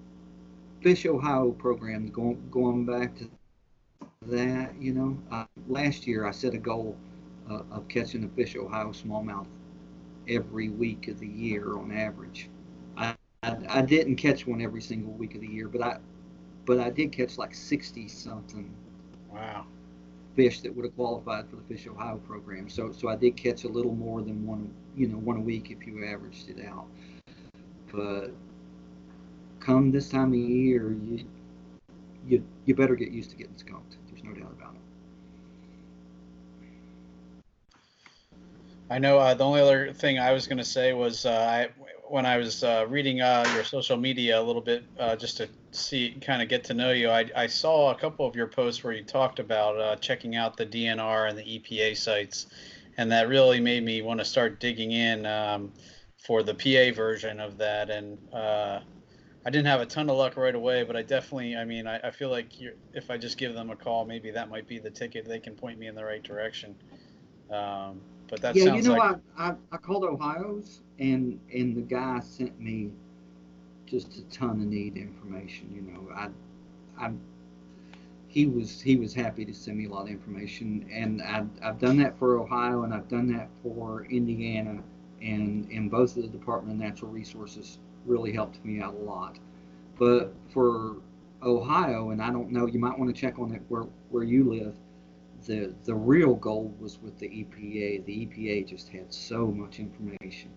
[0.80, 3.28] Fish Ohio program going going back to
[4.22, 6.96] that, you know, uh, last year I set a goal
[7.50, 9.46] uh, of catching a Fish Ohio smallmouth
[10.28, 12.48] every week of the year on average.
[12.96, 15.98] I, I, I didn't catch one every single week of the year, but I
[16.66, 18.70] but I did catch like 60 something.
[19.32, 19.64] Wow.
[20.36, 22.68] Fish that would have qualified for the Fish Ohio program.
[22.68, 25.70] So so I did catch a little more than one you know one a week
[25.70, 26.86] if you averaged it out.
[27.90, 28.32] But
[29.68, 31.26] come this time of year, you
[32.26, 33.96] you you better get used to getting skunked.
[34.10, 34.80] There's no doubt about it.
[38.90, 41.68] I know uh, the only other thing I was going to say was uh, I,
[42.08, 45.48] when I was uh, reading uh, your social media a little bit uh, just to
[45.72, 48.82] see, kind of get to know you, I, I, saw a couple of your posts
[48.82, 52.46] where you talked about uh, checking out the DNR and the EPA sites,
[52.96, 55.70] and that really made me want to start digging in um,
[56.16, 57.90] for the PA version of that.
[57.90, 58.16] And
[59.48, 61.98] I didn't have a ton of luck right away, but I definitely, I mean, I,
[62.00, 62.50] I feel like
[62.92, 65.26] if I just give them a call, maybe that might be the ticket.
[65.26, 66.74] They can point me in the right direction.
[67.50, 69.16] Um, but that yeah, you know, like...
[69.38, 72.90] I, I, I called Ohio's and and the guy sent me
[73.86, 75.72] just a ton of neat information.
[75.74, 76.28] You know, I
[77.02, 77.12] I
[78.26, 81.78] he was he was happy to send me a lot of information, and I've, I've
[81.78, 84.82] done that for Ohio and I've done that for Indiana,
[85.22, 87.78] and and both of the Department of Natural Resources
[88.08, 89.38] really helped me out a lot.
[89.98, 90.96] But for
[91.42, 94.44] Ohio, and I don't know, you might want to check on it where where you
[94.44, 94.74] live
[95.46, 98.04] the the real goal was with the EPA.
[98.04, 100.50] The EPA just had so much information.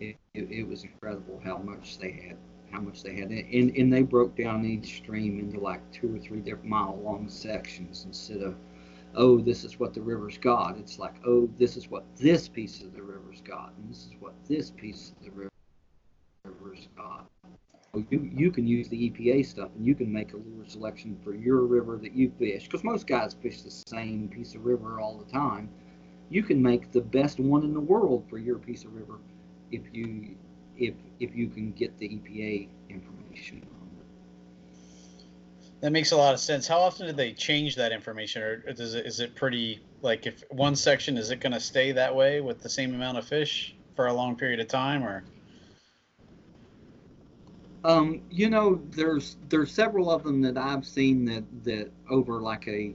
[0.00, 2.36] It, it, it, was incredible how much they had,
[2.72, 6.18] how much they had, and and they broke down each stream into like two or
[6.18, 8.56] three different mile long sections instead of,
[9.14, 10.76] oh, this is what the river's got.
[10.78, 14.12] It's like, oh, this is what this piece of the river's got, and this is
[14.18, 15.48] what this piece of the
[16.64, 17.28] river's got
[17.94, 21.16] uh, you, you can use the EPA stuff and you can make a lure selection
[21.22, 22.64] for your river that you fish.
[22.64, 25.68] Because most guys fish the same piece of river all the time.
[26.28, 29.18] You can make the best one in the world for your piece of river
[29.70, 30.36] if you
[30.76, 33.64] if if you can get the EPA information.
[35.80, 36.66] That makes a lot of sense.
[36.66, 40.42] How often do they change that information, or does it is it pretty like if
[40.50, 43.76] one section is it going to stay that way with the same amount of fish
[43.94, 45.22] for a long period of time, or?
[47.84, 52.66] Um, you know, there's there's several of them that I've seen that that over like
[52.66, 52.94] a.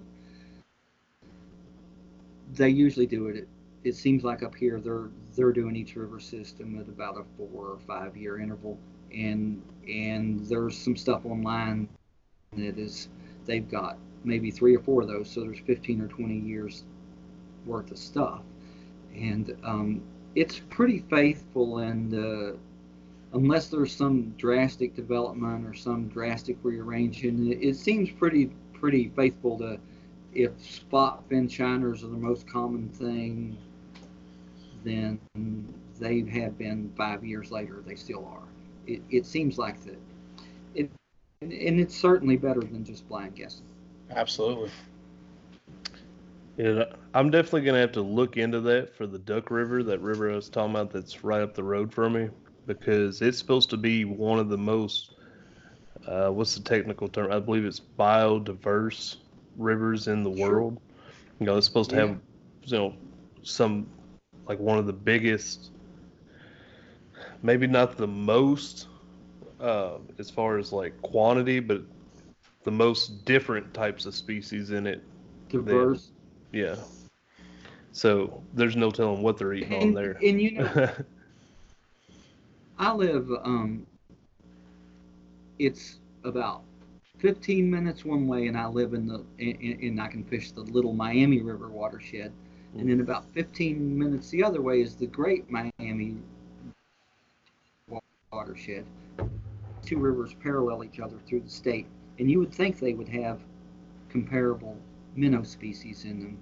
[2.54, 3.48] They usually do it.
[3.84, 7.68] It seems like up here they're they're doing each river system at about a four
[7.68, 8.80] or five year interval,
[9.14, 11.88] and and there's some stuff online
[12.58, 13.10] that is
[13.46, 16.84] they've got maybe three or four of those, so there's 15 or 20 years
[17.66, 18.42] worth of stuff,
[19.16, 20.02] and um,
[20.34, 22.16] it's pretty faithful and.
[22.16, 22.58] Uh,
[23.34, 29.58] unless there's some drastic development or some drastic rearranging, it, it seems pretty pretty faithful
[29.58, 29.78] to
[30.34, 33.58] if spot fin shiners are the most common thing,
[34.84, 35.20] then
[36.00, 37.84] they have been five years later.
[37.86, 38.48] They still are.
[38.88, 40.00] It, it seems like that.
[40.76, 40.90] It
[41.42, 43.66] and, and it's certainly better than just blind guessing.
[44.12, 44.72] Absolutely.
[46.58, 50.32] Yeah, I'm definitely gonna have to look into that for the Duck River, that river
[50.32, 52.30] I was talking about that's right up the road from me
[52.70, 55.16] because it's supposed to be one of the most
[56.06, 57.32] uh, what's the technical term?
[57.32, 59.18] I believe it's biodiverse
[59.58, 60.52] rivers in the sure.
[60.52, 60.80] world.
[61.40, 62.06] You know, it's supposed to yeah.
[62.06, 62.20] have
[62.66, 62.94] you know
[63.42, 63.88] some
[64.48, 65.72] like one of the biggest,
[67.42, 68.88] maybe not the most
[69.60, 71.82] uh, as far as like quantity, but
[72.66, 75.04] the most different types of species in it.
[75.50, 76.12] Diverse.
[76.52, 76.76] yeah.
[77.94, 80.20] So there's no telling what they're eating and, on there.
[80.24, 80.92] And you know,
[82.80, 83.86] I live, um,
[85.60, 86.62] it's about
[87.18, 90.94] 15 minutes one way, and I live in the, and I can fish the little
[90.94, 92.32] Miami River watershed.
[92.78, 96.16] And then about 15 minutes the other way is the Great Miami Miami
[98.32, 98.86] watershed.
[99.84, 103.42] Two rivers parallel each other through the state, and you would think they would have
[104.08, 104.78] comparable
[105.18, 106.38] minnow species in them.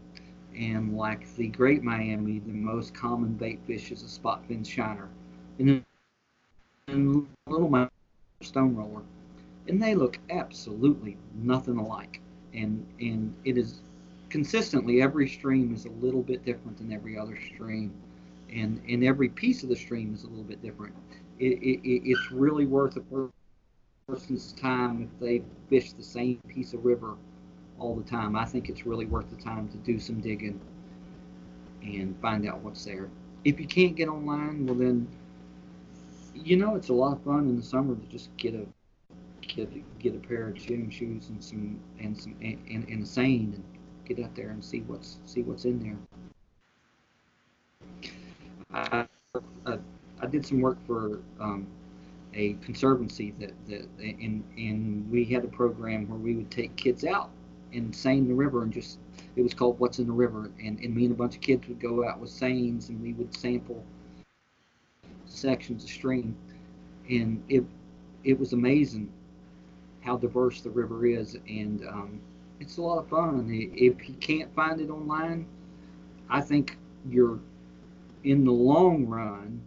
[0.55, 5.09] And like the Great Miami, the most common bait fish is a spot fin shiner,
[5.57, 5.83] and
[6.87, 7.89] then little Miami
[8.41, 9.03] stone roller,
[9.67, 12.21] and they look absolutely nothing alike.
[12.53, 13.81] And and it is
[14.29, 17.93] consistently every stream is a little bit different than every other stream,
[18.51, 20.95] and and every piece of the stream is a little bit different.
[21.39, 23.29] It, it, it's really worth a
[24.07, 27.15] person's time if they fish the same piece of river
[27.77, 28.35] all the time.
[28.35, 30.59] I think it's really worth the time to do some digging
[31.83, 33.09] and find out what's there.
[33.43, 35.07] If you can't get online, well then,
[36.43, 38.65] you know it's a lot of fun in the summer to just get a
[39.41, 43.05] get get a pair of gym shoes and some and some and, and, and a
[43.05, 43.63] seine and
[44.05, 45.97] get out there and see what's see what's in there.
[48.71, 49.07] I,
[49.65, 49.77] I,
[50.21, 51.67] I did some work for um,
[52.33, 57.03] a conservancy that, that and and we had a program where we would take kids
[57.03, 57.29] out
[57.73, 58.99] and seine the river and just
[59.35, 61.67] it was called What's in the River and, and me and a bunch of kids
[61.67, 63.83] would go out with seines and we would sample
[65.37, 66.35] sections of stream.
[67.09, 67.63] And it
[68.23, 69.11] it was amazing
[70.01, 71.35] how diverse the river is.
[71.47, 72.19] And um,
[72.59, 73.47] it's a lot of fun.
[73.51, 75.45] If you can't find it online
[76.29, 76.77] I think
[77.09, 77.39] you're
[78.23, 79.61] in the long run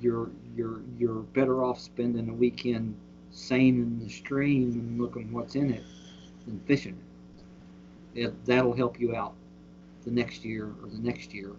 [0.00, 2.94] you're you're you're better off spending a weekend
[3.30, 5.84] seining the stream and looking what's in it
[6.46, 6.96] than fishing
[8.14, 8.24] it.
[8.24, 9.34] It, that'll help you out
[10.04, 11.52] the next year or the next year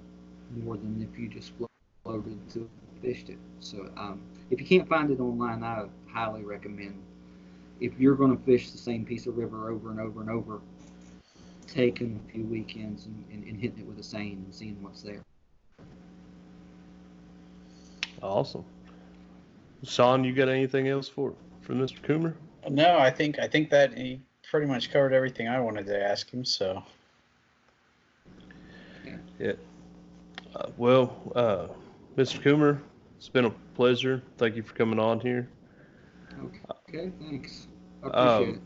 [0.64, 1.52] more than if you just
[2.04, 2.68] floated to
[3.02, 3.38] fished it.
[3.60, 7.02] So um, if you can't find it online, I highly recommend
[7.80, 10.60] if you're going to fish the same piece of river over and over and over,
[11.68, 15.02] taking a few weekends and, and, and hitting it with a seine and seeing what's
[15.02, 15.22] there.
[18.22, 18.66] Awesome.
[19.84, 22.02] Sean, you got anything else for for Mr.
[22.02, 22.34] Coomer?
[22.70, 24.20] No, I think I think that he
[24.50, 26.44] pretty much covered everything I wanted to ask him.
[26.44, 26.84] So.
[29.40, 29.54] Yeah.
[30.54, 31.68] Uh, well, uh,
[32.18, 32.42] Mr.
[32.42, 32.80] Coomer,
[33.20, 34.24] it's been a pleasure.
[34.38, 35.50] Thank you for coming on here.
[36.88, 37.68] Okay, thanks.
[38.02, 38.62] I appreciate um,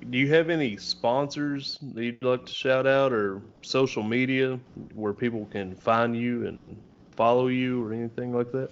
[0.00, 0.10] it.
[0.12, 4.60] Do you have any sponsors that you'd like to shout out or social media
[4.94, 6.60] where people can find you and
[7.16, 8.70] follow you or anything like that?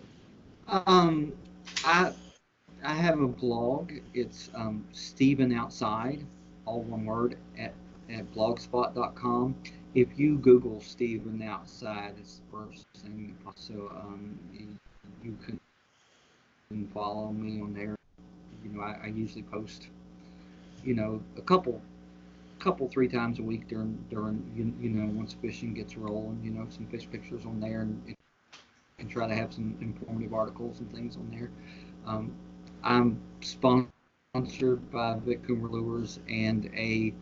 [0.69, 1.33] Um,
[1.85, 2.13] I
[2.85, 3.91] I have a blog.
[4.15, 6.25] It's um, Stephen Outside,
[6.67, 7.73] all one word, at,
[8.09, 9.57] at blogspot.com.
[9.95, 13.37] If you Google Stephen Outside, it's the first thing.
[13.57, 14.69] So um, you,
[15.23, 15.59] you can,
[16.95, 17.95] follow me on there.
[18.65, 19.89] You know, I, I usually post,
[20.83, 21.83] you know, a couple
[22.59, 26.53] couple three times a week during during you, you know once fishing gets rolling you
[26.53, 28.15] know some fish pictures on there and,
[29.01, 31.51] and try to have some informative articles and things on there
[32.07, 32.33] um,
[32.85, 33.91] I'm sponsored
[34.91, 37.13] by Vic Coomer Lures and a,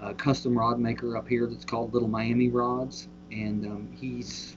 [0.00, 4.56] a, custom rod maker up here that's called Little Miami Rods, and um, he's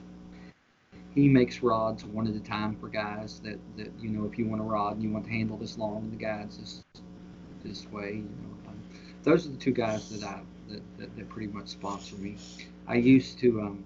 [1.14, 4.46] he makes rods one at a time for guys that, that you know if you
[4.46, 6.82] want a rod and you want to handle this long and the guides this
[7.62, 8.82] this way you know um,
[9.22, 12.36] those are the two guys that I that, that, that, pretty much sponsor me
[12.88, 13.84] I used to um,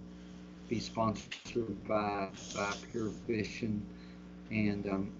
[0.68, 3.84] be sponsored by by Pure Fish and
[4.50, 5.12] and um,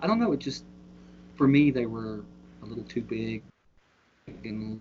[0.00, 0.32] I don't know.
[0.32, 0.64] It just
[1.36, 2.24] for me they were
[2.62, 3.42] a little too big,
[4.44, 4.80] and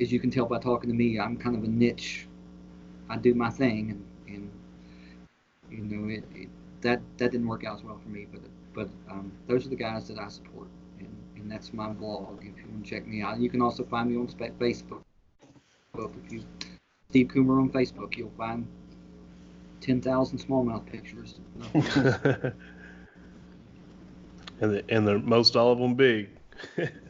[0.00, 2.26] as you can tell by talking to me, I'm kind of a niche.
[3.08, 4.50] I do my thing, and, and
[5.70, 6.48] you know it, it,
[6.82, 8.26] that that didn't work out as well for me.
[8.30, 8.42] But
[8.74, 12.38] but um, those are the guys that I support, and, and that's my blog.
[12.40, 15.02] If you want to check me out, you can also find me on Facebook.
[15.96, 16.44] If you
[17.10, 18.66] Steve Coomer on Facebook, you'll find
[19.80, 21.36] 10,000 smallmouth pictures.
[21.74, 22.52] and
[24.60, 26.28] the, and the most all of them big.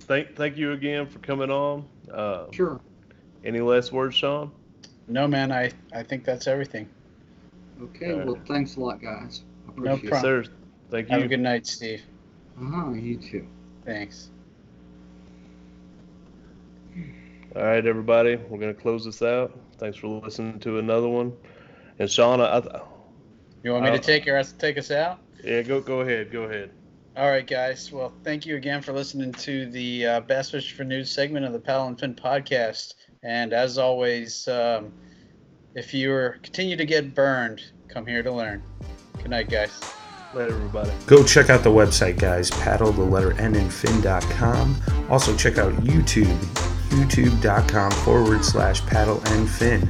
[0.02, 1.86] thank thank you again for coming on.
[2.12, 2.80] Uh, sure.
[3.44, 4.52] Any last words, Sean?
[5.08, 5.52] No, man.
[5.52, 6.88] I I think that's everything.
[7.82, 8.14] Okay.
[8.14, 8.26] Right.
[8.26, 9.44] Well, thanks a lot, guys.
[9.78, 10.22] no problem.
[10.22, 10.44] Sir.
[10.92, 11.16] Thank you.
[11.16, 12.02] Have a good night, Steve.
[12.60, 12.92] Uh huh.
[12.92, 13.48] You too.
[13.86, 14.30] Thanks.
[17.56, 19.58] All right, everybody, we're gonna close this out.
[19.78, 21.34] Thanks for listening to another one.
[21.98, 22.82] And Sean, I, I
[23.64, 25.20] you want me to take your take us out?
[25.44, 26.72] Yeah, go go ahead, go ahead.
[27.16, 27.92] All right, guys.
[27.92, 31.54] Well, thank you again for listening to the uh, Bass Fish for News segment of
[31.54, 32.94] the Paddle and Fin podcast.
[33.24, 34.94] And as always, um,
[35.74, 38.62] if you continue to get burned, come here to learn.
[39.18, 39.80] Good night, guys.
[40.34, 40.92] Later, everybody.
[41.08, 42.52] Go check out the website, guys.
[42.52, 44.80] Paddle the letter N and fin.com.
[45.10, 46.38] Also, check out YouTube,
[46.90, 49.90] youtube.com forward slash paddle and fin.